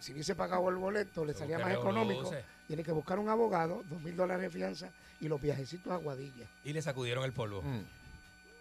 si 0.00 0.12
hubiese 0.14 0.34
pagado 0.34 0.68
el 0.70 0.76
boleto, 0.76 1.24
le 1.24 1.34
salía 1.34 1.58
más 1.58 1.72
económico. 1.74 2.30
Tiene 2.66 2.82
que 2.82 2.92
buscar 2.92 3.18
un 3.18 3.28
abogado, 3.28 3.82
dos 3.90 4.00
mil 4.00 4.16
dólares 4.16 4.42
de 4.44 4.50
fianza 4.50 4.88
y 5.20 5.28
los 5.28 5.40
viajecitos 5.40 5.92
a 5.92 5.96
Guadilla. 5.96 6.46
Y 6.64 6.72
le 6.72 6.80
sacudieron 6.80 7.24
el 7.24 7.32
polvo. 7.32 7.60
Mm. 7.62 7.80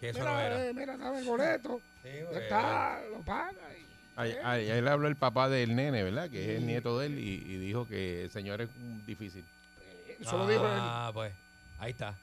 Que 0.01 0.09
eso 0.09 0.19
no 0.19 0.25
mira, 0.31 0.45
era. 0.45 0.65
eh, 0.65 0.73
mira, 0.73 0.97
dame 0.97 1.19
el 1.19 1.25
boleto. 1.25 1.79
Sí, 2.03 2.09
ya 2.33 2.39
está, 2.39 2.99
lo 3.09 3.21
paga. 3.21 3.53
y- 3.79 3.84
Ahí, 4.15 4.31
eh, 4.31 4.39
ahí- 4.43 4.69
ahí 4.71 4.81
le 4.81 4.89
habló 4.89 5.07
el 5.07 5.15
papá 5.15 5.49
del 5.49 5.75
nene, 5.75 6.03
¿verdad? 6.03 6.29
Que 6.29 6.43
es 6.43 6.49
el 6.51 6.59
Sí. 6.61 6.65
nieto 6.67 6.97
de 6.99 7.07
él 7.07 7.19
y, 7.19 7.33
y 7.33 7.57
dijo 7.57 7.87
que 7.87 8.23
el 8.23 8.29
señor 8.31 8.61
es 8.61 8.69
mm, 8.69 9.05
difícil. 9.05 9.43
Eso 10.19 10.37
lo 10.37 10.47
dijo 10.47 10.63
él. 10.65 10.71
Ah, 10.75 11.11
pues, 11.13 11.33
ahí 11.79 11.91
está. 11.91 12.15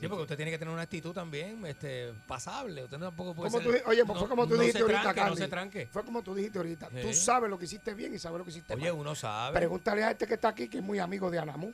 Sí, 0.00 0.08
porque 0.08 0.22
usted 0.22 0.36
tiene 0.36 0.50
que 0.50 0.58
tener 0.58 0.72
una 0.74 0.82
actitud 0.82 1.12
también 1.12 1.64
este, 1.66 2.12
pasable. 2.26 2.82
Usted 2.84 2.98
tampoco 2.98 3.32
puede 3.34 3.50
ser- 3.50 3.62
tú 3.62 3.68
oye, 3.90 4.04
pues 4.04 4.14
no- 4.14 4.20
fue 4.20 4.28
como 4.28 4.44
tú 4.46 4.54
no 4.54 4.60
dijiste 4.60 4.78
se 4.78 4.82
ahorita, 4.82 5.02
tranque, 5.14 5.30
No 5.30 5.36
se 5.36 5.48
tranque. 5.48 5.86
Fue 5.92 6.04
como 6.04 6.22
tú 6.22 6.34
dijiste 6.34 6.58
ahorita. 6.58 6.88
Tú 6.88 7.12
sabes 7.12 7.48
lo 7.48 7.58
que 7.58 7.66
hiciste 7.66 7.94
bien 7.94 8.12
y 8.14 8.18
sabes 8.18 8.38
lo 8.38 8.44
que 8.44 8.50
hiciste 8.50 8.74
Oye, 8.74 8.90
mal. 8.90 9.00
uno 9.00 9.14
sabe. 9.14 9.56
Pregúntale 9.58 10.02
a 10.02 10.10
este 10.10 10.26
que 10.26 10.34
está 10.34 10.48
aquí, 10.48 10.68
que 10.68 10.78
es 10.78 10.84
muy 10.84 10.98
amigo 10.98 11.30
de 11.30 11.38
Anamú. 11.38 11.72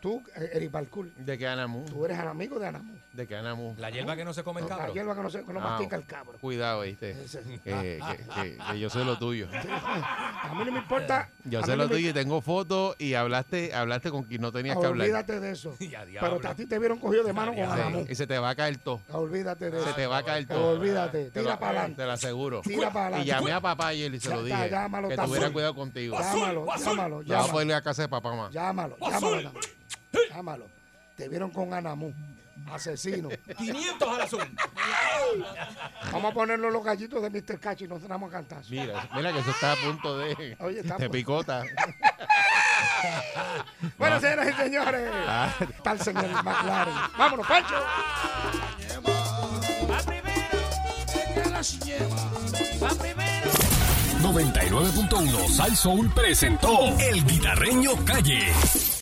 Tú, 0.00 0.22
eh, 0.34 0.50
Eric 0.54 0.70
Balcour, 0.70 1.08
¿De 1.14 1.36
qué 1.36 1.46
Anamu? 1.46 1.84
tú 1.84 2.06
eres 2.06 2.18
el 2.18 2.26
amigo 2.26 2.58
de 2.58 2.68
Anamú. 2.68 2.94
¿De 3.12 3.26
qué 3.26 3.36
Anamu? 3.36 3.74
La 3.76 3.90
hierba 3.90 4.16
que 4.16 4.24
no 4.24 4.32
se 4.32 4.42
come 4.42 4.62
el 4.62 4.68
La 4.68 4.76
cabro. 4.78 4.94
hierba 4.94 5.14
que 5.14 5.20
no, 5.22 5.28
se, 5.30 5.44
que 5.44 5.52
no 5.52 5.60
Ah, 5.60 5.70
mastica 5.70 5.96
el 5.96 6.06
cabro. 6.06 6.38
Cuidado, 6.40 6.80
¿viste? 6.82 7.14
Que, 7.62 7.70
que- 7.70 8.00
que- 8.34 8.58
que 8.72 8.78
yo 8.78 8.88
sé 8.88 9.04
lo 9.04 9.18
tuyo. 9.18 9.46
A 9.52 10.54
mí 10.56 10.64
no 10.64 10.72
me 10.72 10.78
importa. 10.78 11.28
Yo 11.44 11.62
sé 11.62 11.72
lo 11.76 11.82
no 11.84 11.88
me- 11.90 11.94
tuyo 11.96 12.10
y 12.10 12.12
tengo 12.14 12.40
fotos 12.40 12.96
y 12.98 13.12
hablaste 13.12 13.74
hablaste 13.74 14.10
con 14.10 14.22
quien 14.22 14.40
no 14.40 14.50
tenías 14.52 14.78
que 14.78 14.86
hablar. 14.86 15.04
Olvídate 15.06 15.38
de 15.40 15.50
eso. 15.52 15.76
Ya. 15.90 16.04
Pero 16.20 16.40
a 16.48 16.54
ti 16.54 16.64
te 16.66 16.78
vieron 16.78 16.98
cogido 16.98 17.22
de 17.24 17.32
mano 17.34 17.52
con 17.52 17.58
Ya, 17.60 17.72
Anamú. 17.74 18.06
Y 18.08 18.14
se 18.14 18.26
te 18.26 18.38
va 18.38 18.50
a 18.50 18.54
caer 18.54 18.78
todo. 18.78 19.00
Olvídate 19.12 19.70
de 19.70 19.78
Se 19.82 19.84
eso. 19.86 19.94
te 19.96 20.06
va 20.06 20.18
a 20.18 20.22
caer 20.22 20.46
todo. 20.46 20.70
Olvídate. 20.78 21.30
Te 21.30 21.40
Tira 21.40 21.58
para 21.58 21.72
Te 21.72 21.78
adelante. 21.78 22.04
lo 22.06 22.12
aseguro. 22.12 22.60
Tira 22.62 22.90
para 22.90 23.10
Y 23.10 23.12
adelante. 23.20 23.26
llamé 23.26 23.52
a 23.52 23.60
papá 23.60 23.88
ayer 23.88 24.14
y 24.14 24.18
se 24.20 24.28
Ya 24.30 24.36
lo 24.36 24.44
dije. 24.44 24.70
llámalo, 24.70 25.08
que 25.10 25.16
tuviera 25.16 25.50
cuidado 25.50 25.74
contigo. 25.74 26.16
Llámalo, 26.18 26.64
llámalo, 26.66 26.72
Le 26.74 26.74
vamos 26.78 27.20
a 27.20 27.24
llámalo. 27.28 27.52
ponerle 27.52 27.74
a 27.74 27.82
casa 27.82 28.02
de 28.02 28.08
papá 28.08 28.34
más. 28.34 28.52
Llámalo, 28.52 28.96
llámalo. 28.98 29.52
Llámalo. 30.30 30.66
Te 31.16 31.28
vieron 31.28 31.50
con 31.50 31.72
Anamú. 31.74 32.12
Asesino. 32.70 33.30
500 33.56 34.08
al 34.08 34.20
azul. 34.20 34.56
Vamos 36.12 36.30
a 36.30 36.34
ponerlo 36.34 36.70
los 36.70 36.84
gallitos 36.84 37.22
de 37.22 37.30
Mr. 37.30 37.58
Cacho 37.58 37.84
y 37.84 37.88
nos 37.88 38.06
damos 38.06 38.28
a 38.28 38.32
cantar. 38.32 38.62
Mira, 38.68 39.08
mira 39.14 39.32
que 39.32 39.38
eso 39.38 39.50
está 39.50 39.72
a 39.72 39.76
punto 39.76 40.18
de, 40.18 40.56
Oye, 40.60 40.80
está 40.80 40.96
de 40.98 41.08
pu- 41.08 41.12
picota. 41.12 41.62
Bueno, 43.96 44.20
señoras 44.20 44.48
y 44.50 44.52
señores. 44.62 45.10
Ah. 45.26 45.54
Está 45.58 45.92
el 45.92 46.00
señor 46.00 46.28
McLaren. 46.44 46.94
Vámonos, 47.16 47.46
Pancho. 47.46 47.74
99.1 54.22 55.48
Sal 55.48 55.76
Soul 55.76 56.10
presentó 56.14 56.88
El 56.98 57.24
Guitarreño 57.24 57.92
Calle. 58.04 58.52